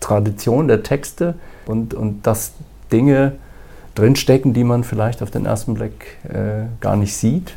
Tradition, 0.00 0.66
der 0.66 0.82
Texte 0.82 1.34
und, 1.66 1.94
und 1.94 2.26
dass 2.26 2.52
Dinge 2.90 3.34
drinstecken, 3.94 4.52
die 4.52 4.64
man 4.64 4.84
vielleicht 4.84 5.22
auf 5.22 5.30
den 5.30 5.46
ersten 5.46 5.74
Blick 5.74 6.18
äh, 6.28 6.66
gar 6.80 6.96
nicht 6.96 7.16
sieht. 7.16 7.54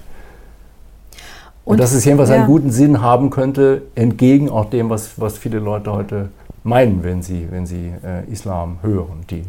Und, 1.65 1.73
und 1.73 1.79
dass 1.79 1.93
es 1.93 2.03
jedenfalls 2.03 2.29
ja. 2.29 2.35
einen 2.35 2.47
guten 2.47 2.71
Sinn 2.71 3.01
haben 3.01 3.29
könnte, 3.29 3.83
entgegen 3.95 4.49
auch 4.49 4.69
dem, 4.69 4.89
was, 4.89 5.19
was 5.19 5.37
viele 5.37 5.59
Leute 5.59 5.93
heute 5.93 6.29
meinen, 6.63 7.03
wenn 7.03 7.21
sie, 7.21 7.47
wenn 7.49 7.65
sie 7.65 7.93
äh, 8.03 8.29
Islam 8.31 8.77
hören, 8.81 9.25
die 9.29 9.43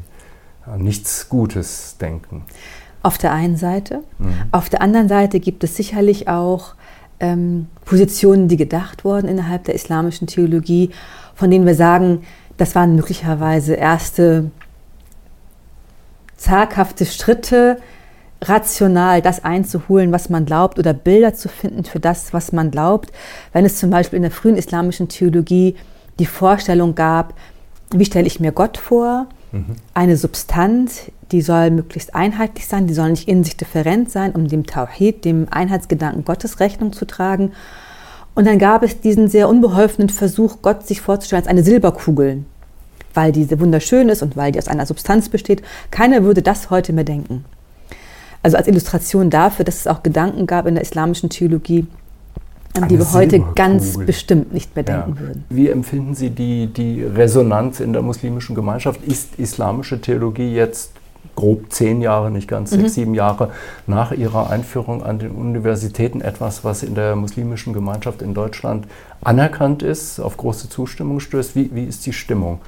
an 0.67 0.81
nichts 0.81 1.29
Gutes 1.29 1.97
denken. 2.01 2.43
Auf 3.03 3.19
der 3.19 3.33
einen 3.33 3.57
Seite. 3.57 4.03
Mhm. 4.19 4.35
Auf 4.51 4.69
der 4.69 4.81
anderen 4.81 5.09
Seite 5.09 5.41
gibt 5.41 5.63
es 5.65 5.77
sicherlich 5.77 6.29
auch 6.29 6.75
ähm, 7.21 7.67
Positionen, 7.85 8.49
die 8.49 8.57
gedacht 8.57 9.05
wurden 9.05 9.29
innerhalb 9.29 9.65
der 9.65 9.75
islamischen 9.75 10.27
Theologie, 10.27 10.91
von 11.35 11.51
denen 11.51 11.67
wir 11.67 11.75
sagen, 11.75 12.23
das 12.57 12.75
waren 12.75 12.95
möglicherweise 12.95 13.75
erste 13.75 14.51
zaghafte 16.37 17.07
Schritte, 17.07 17.79
rational 18.43 19.23
das 19.23 19.45
einzuholen, 19.45 20.13
was 20.13 20.29
man 20.29 20.45
glaubt, 20.45 20.79
oder 20.79 20.93
Bilder 20.93 21.35
zu 21.35 21.49
finden 21.49 21.85
für 21.85 22.01
das, 22.01 22.33
was 22.33 22.53
man 22.53 22.71
glaubt. 22.71 23.13
Wenn 23.53 23.65
es 23.65 23.79
zum 23.79 23.91
Beispiel 23.91 24.19
in 24.19 24.23
der 24.23 24.31
frühen 24.31 24.57
islamischen 24.57 25.09
Theologie 25.09 25.77
die 26.19 26.27
Vorstellung 26.27 26.95
gab, 26.95 27.35
wie 27.91 28.05
stelle 28.05 28.27
ich 28.27 28.41
mir 28.41 28.53
Gott 28.53 28.77
vor? 28.77 29.27
Mhm. 29.53 29.77
Eine 29.95 30.17
Substanz, 30.17 31.11
die 31.31 31.43
soll 31.43 31.71
möglichst 31.71 32.15
einheitlich 32.15 32.67
sein, 32.67 32.87
die 32.87 32.95
soll 32.95 33.11
nicht 33.11 33.29
in 33.29 33.45
sich 33.45 33.57
different 33.57 34.11
sein, 34.11 34.33
um 34.33 34.49
dem 34.49 34.67
Tawhid, 34.67 35.25
dem 35.25 35.47
Einheitsgedanken 35.51 36.25
Gottes 36.25 36.61
Rechnung 36.61 36.93
zu 36.93 37.07
tragen. 37.07 37.53
Und 38.35 38.47
dann 38.47 38.59
gab 38.59 38.83
es 38.83 39.01
diesen 39.01 39.29
sehr 39.29 39.49
unbeholfenen 39.49 40.09
Versuch, 40.09 40.59
Gott 40.61 40.87
sich 40.87 41.01
vorzustellen 41.01 41.43
als 41.43 41.49
eine 41.49 41.63
Silberkugel, 41.63 42.45
weil 43.15 43.33
diese 43.33 43.59
wunderschön 43.61 44.09
ist 44.09 44.23
und 44.23 44.37
weil 44.37 44.53
die 44.53 44.59
aus 44.59 44.69
einer 44.69 44.87
Substanz 44.87 45.29
besteht. 45.29 45.63
Keiner 45.91 46.25
würde 46.25 46.43
das 46.43 46.71
heute 46.71 46.93
mehr 46.93 47.05
denken. 47.05 47.45
Also 48.43 48.59
als 48.59 48.69
Illustration 48.69 49.31
dafür, 49.31 49.65
dass 49.65 49.77
es 49.77 49.87
auch 49.87 50.03
Gedanken 50.03 50.47
gab 50.47 50.67
in 50.67 50.75
der 50.75 50.83
islamischen 50.83 51.31
Theologie, 51.31 51.87
an 52.75 52.89
die 52.89 52.99
wir 52.99 53.13
heute 53.13 53.43
ganz 53.55 53.97
bestimmt 53.97 54.53
nicht 54.53 54.75
mehr 54.75 54.83
denken 54.83 55.15
ja. 55.15 55.21
würden. 55.21 55.45
Wie 55.49 55.69
empfinden 55.69 56.15
Sie 56.15 56.31
die, 56.31 56.67
die 56.67 57.05
Resonanz 57.05 57.81
in 57.81 57.93
der 57.93 58.03
muslimischen 58.03 58.55
Gemeinschaft? 58.55 59.03
Ist 59.05 59.39
islamische 59.39 60.01
Theologie 60.01 60.53
jetzt 60.55 60.91
grob 61.37 61.73
zehn 61.73 62.03
Jahre, 62.03 62.31
nicht 62.31 62.49
ganz 62.49 62.71
sechs, 62.71 62.83
mhm. 62.83 62.89
sieben 62.89 63.15
Jahre 63.15 63.51
nach 63.87 64.13
ihrer 64.13 64.51
Einführung 64.51 65.03
an 65.03 65.19
den 65.19 65.31
Universitäten 65.31 66.21
etwas, 66.21 66.65
was 66.65 66.83
in 66.83 66.95
der 66.95 67.17
muslimischen 67.17 67.73
Gemeinschaft 67.73 68.23
in 68.23 68.35
Deutschland 68.35 68.87
anerkannt 69.23 69.83
ist, 69.83 70.21
auf 70.21 70.37
große 70.37 70.69
Zustimmung 70.69 71.21
stößt? 71.21 71.57
Wie, 71.57 71.75
wie 71.75 71.85
ist 71.85 72.05
die 72.07 72.13
Stimmung? 72.13 72.61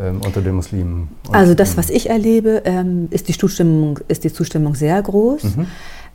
Ähm, 0.00 0.20
unter 0.24 0.40
den 0.40 0.54
Muslimen? 0.54 1.08
also 1.32 1.54
das, 1.54 1.76
was 1.76 1.90
ich 1.90 2.10
erlebe, 2.10 2.62
ähm, 2.64 3.08
ist, 3.10 3.28
die 3.28 3.36
Zustimmung, 3.36 3.98
ist 4.08 4.24
die 4.24 4.32
Zustimmung 4.32 4.74
sehr 4.74 5.00
groß. 5.00 5.44
Mhm. 5.44 5.66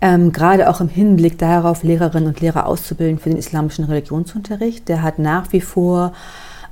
Ähm, 0.01 0.31
gerade 0.31 0.69
auch 0.69 0.81
im 0.81 0.89
Hinblick 0.89 1.37
darauf, 1.37 1.83
Lehrerinnen 1.83 2.27
und 2.27 2.41
Lehrer 2.41 2.65
auszubilden 2.65 3.19
für 3.19 3.29
den 3.29 3.37
islamischen 3.37 3.85
Religionsunterricht. 3.85 4.89
Der 4.89 5.03
hat 5.03 5.19
nach 5.19 5.53
wie 5.53 5.61
vor 5.61 6.13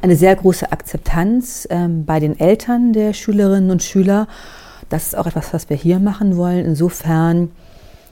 eine 0.01 0.15
sehr 0.15 0.35
große 0.35 0.71
Akzeptanz 0.71 1.67
ähm, 1.69 2.05
bei 2.05 2.19
den 2.19 2.39
Eltern 2.39 2.93
der 2.93 3.13
Schülerinnen 3.13 3.69
und 3.69 3.83
Schüler. 3.83 4.27
Das 4.89 5.07
ist 5.07 5.17
auch 5.17 5.27
etwas, 5.27 5.53
was 5.53 5.69
wir 5.69 5.77
hier 5.77 5.99
machen 5.99 6.37
wollen. 6.37 6.65
Insofern 6.65 7.51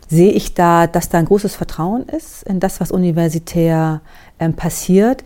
sehe 0.07 0.31
ich 0.31 0.53
da, 0.53 0.87
dass 0.87 1.09
da 1.09 1.17
ein 1.17 1.25
großes 1.25 1.55
Vertrauen 1.55 2.03
ist 2.03 2.43
in 2.43 2.59
das, 2.59 2.79
was 2.79 2.91
universitär 2.91 4.01
ähm, 4.39 4.53
passiert. 4.53 5.23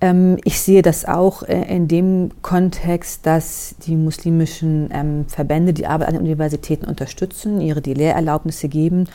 Ähm, 0.00 0.38
ich 0.44 0.60
sehe 0.60 0.82
das 0.82 1.04
auch 1.04 1.42
äh, 1.42 1.74
in 1.74 1.88
dem 1.88 2.30
Kontext, 2.42 3.26
dass 3.26 3.74
die 3.86 3.96
muslimischen 3.96 4.90
ähm, 4.92 5.24
Verbände 5.26 5.72
die 5.72 5.86
Arbeit 5.86 6.08
an 6.08 6.14
den 6.14 6.22
Universitäten 6.22 6.86
unterstützen, 6.86 7.60
ihre 7.60 7.80
die 7.80 7.94
Lehrerlaubnisse 7.94 8.68
geben 8.68 9.08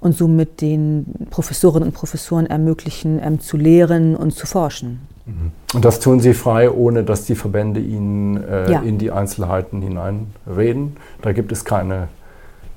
und 0.00 0.16
somit 0.16 0.60
den 0.60 1.06
Professorinnen 1.30 1.88
und 1.88 1.94
Professoren 1.94 2.46
ermöglichen, 2.46 3.20
ähm, 3.22 3.40
zu 3.40 3.56
lehren 3.56 4.16
und 4.16 4.34
zu 4.34 4.46
forschen. 4.46 5.00
Mhm. 5.26 5.52
Und 5.74 5.84
das 5.84 6.00
tun 6.00 6.20
Sie 6.20 6.34
frei, 6.34 6.70
ohne 6.70 7.04
dass 7.04 7.24
die 7.24 7.34
Verbände 7.34 7.80
Ihnen 7.80 8.42
äh, 8.42 8.70
ja. 8.70 8.80
in 8.80 8.98
die 8.98 9.10
Einzelheiten 9.12 9.80
hineinreden. 9.80 10.96
Da 11.22 11.32
gibt 11.32 11.52
es 11.52 11.64
keine, 11.64 12.08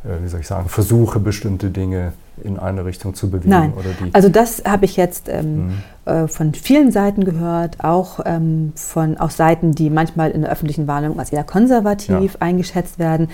äh, 0.04 0.24
wie 0.24 0.28
soll 0.28 0.42
ich 0.42 0.48
sagen, 0.48 0.70
Versuche, 0.70 1.20
bestimmte 1.20 1.70
Dinge 1.70 2.14
in 2.43 2.60
eine 2.60 2.86
Richtung 2.86 3.13
zu 3.13 3.30
bewegen? 3.30 3.49
Nein. 3.49 3.73
also 4.13 4.30
das 4.30 4.63
habe 4.65 4.86
ich 4.86 4.97
jetzt 4.97 5.30
ähm, 5.30 5.67
mhm. 5.67 5.73
äh, 6.06 6.28
von 6.28 6.54
vielen 6.54 6.91
Seiten 6.91 7.23
gehört, 7.23 7.84
auch 7.84 8.19
ähm, 8.25 8.73
von 8.75 9.17
auch 9.17 9.32
Seiten, 9.32 9.73
die 9.73 9.89
manchmal 9.89 10.32
in 10.32 10.41
der 10.41 10.52
öffentlichen 10.52 10.88
Wahrnehmung 10.88 11.19
als 11.19 11.32
eher 11.32 11.43
konservativ 11.43 12.34
ja. 12.34 12.41
eingeschätzt 12.41 12.99
werden, 12.99 13.30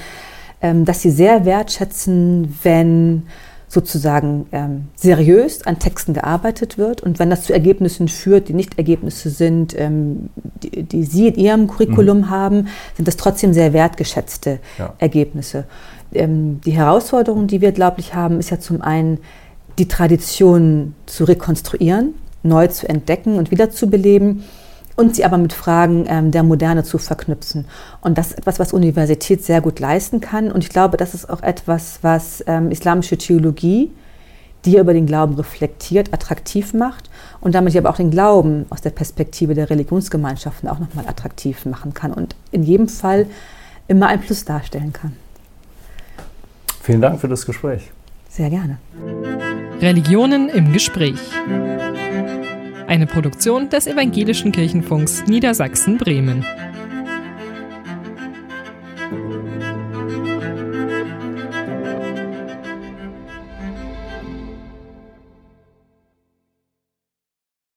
ähm, 0.61 0.85
dass 0.85 1.01
sie 1.01 1.11
sehr 1.11 1.45
wertschätzen, 1.45 2.57
wenn 2.63 3.23
sozusagen 3.67 4.45
ähm, 4.51 4.87
seriös 4.95 5.65
an 5.65 5.79
Texten 5.79 6.13
gearbeitet 6.13 6.77
wird 6.77 7.01
und 7.01 7.19
wenn 7.19 7.29
das 7.29 7.43
zu 7.43 7.53
Ergebnissen 7.53 8.07
führt, 8.07 8.47
die 8.47 8.53
nicht 8.53 8.77
Ergebnisse 8.77 9.29
sind, 9.29 9.77
ähm, 9.77 10.29
die, 10.63 10.83
die, 10.83 11.03
Sie 11.03 11.27
in 11.27 11.35
Ihrem 11.35 11.67
Curriculum 11.67 12.19
mhm. 12.19 12.29
haben, 12.29 12.67
sind 12.95 13.07
das 13.07 13.17
trotzdem 13.17 13.53
sehr 13.53 13.73
wertgeschätzte 13.73 14.59
ja. 14.77 14.93
Ergebnisse 14.99 15.65
ähm, 16.13 16.61
die 16.61 16.71
Herausforderung, 16.71 17.47
die 17.47 17.61
wir, 17.61 17.71
glaube 17.71 17.99
ich, 17.99 18.13
haben, 18.13 18.39
ist 18.39 18.49
ja 18.49 18.59
zum 18.59 18.81
einen, 18.81 19.19
die 19.77 19.87
Tradition 19.87 20.95
zu 21.05 21.25
rekonstruieren, 21.25 22.13
neu 22.43 22.67
zu 22.67 22.87
entdecken 22.87 23.37
und 23.37 23.51
wiederzubeleben 23.51 24.43
und 24.95 25.15
sie 25.15 25.25
aber 25.25 25.37
mit 25.37 25.53
Fragen 25.53 26.05
ähm, 26.07 26.31
der 26.31 26.43
Moderne 26.43 26.83
zu 26.83 26.97
verknüpfen. 26.97 27.65
Und 28.01 28.17
das 28.17 28.27
ist 28.27 28.37
etwas, 28.37 28.59
was 28.59 28.73
Universität 28.73 29.43
sehr 29.43 29.61
gut 29.61 29.79
leisten 29.79 30.21
kann. 30.21 30.51
Und 30.51 30.63
ich 30.63 30.69
glaube, 30.69 30.97
das 30.97 31.13
ist 31.13 31.29
auch 31.29 31.43
etwas, 31.43 31.99
was 32.01 32.43
ähm, 32.47 32.71
islamische 32.71 33.17
Theologie, 33.17 33.91
die 34.63 34.77
über 34.77 34.93
den 34.93 35.05
Glauben 35.05 35.35
reflektiert, 35.35 36.13
attraktiv 36.13 36.73
macht 36.73 37.09
und 37.41 37.53
damit 37.53 37.75
aber 37.75 37.89
auch 37.89 37.97
den 37.97 38.09
Glauben 38.09 38.65
aus 38.69 38.81
der 38.81 38.89
Perspektive 38.89 39.53
der 39.53 39.69
Religionsgemeinschaften 39.69 40.69
auch 40.69 40.79
nochmal 40.79 41.07
attraktiv 41.07 41.65
machen 41.65 41.93
kann 41.93 42.13
und 42.13 42.35
in 42.51 42.63
jedem 42.63 42.87
Fall 42.87 43.27
immer 43.87 44.07
ein 44.07 44.21
Plus 44.21 44.45
darstellen 44.45 44.93
kann. 44.93 45.13
Vielen 46.85 47.01
Dank 47.01 47.19
für 47.19 47.27
das 47.27 47.47
Gespräch. 47.47 47.89
Sehr 48.29 48.51
gerne. 48.51 48.77
Religionen 49.81 50.49
im 50.49 50.71
Gespräch. 50.71 51.19
Eine 52.85 53.07
Produktion 53.07 53.69
des 53.69 53.87
Evangelischen 53.87 54.51
Kirchenfunks 54.51 55.25
Niedersachsen-Bremen. 55.25 56.45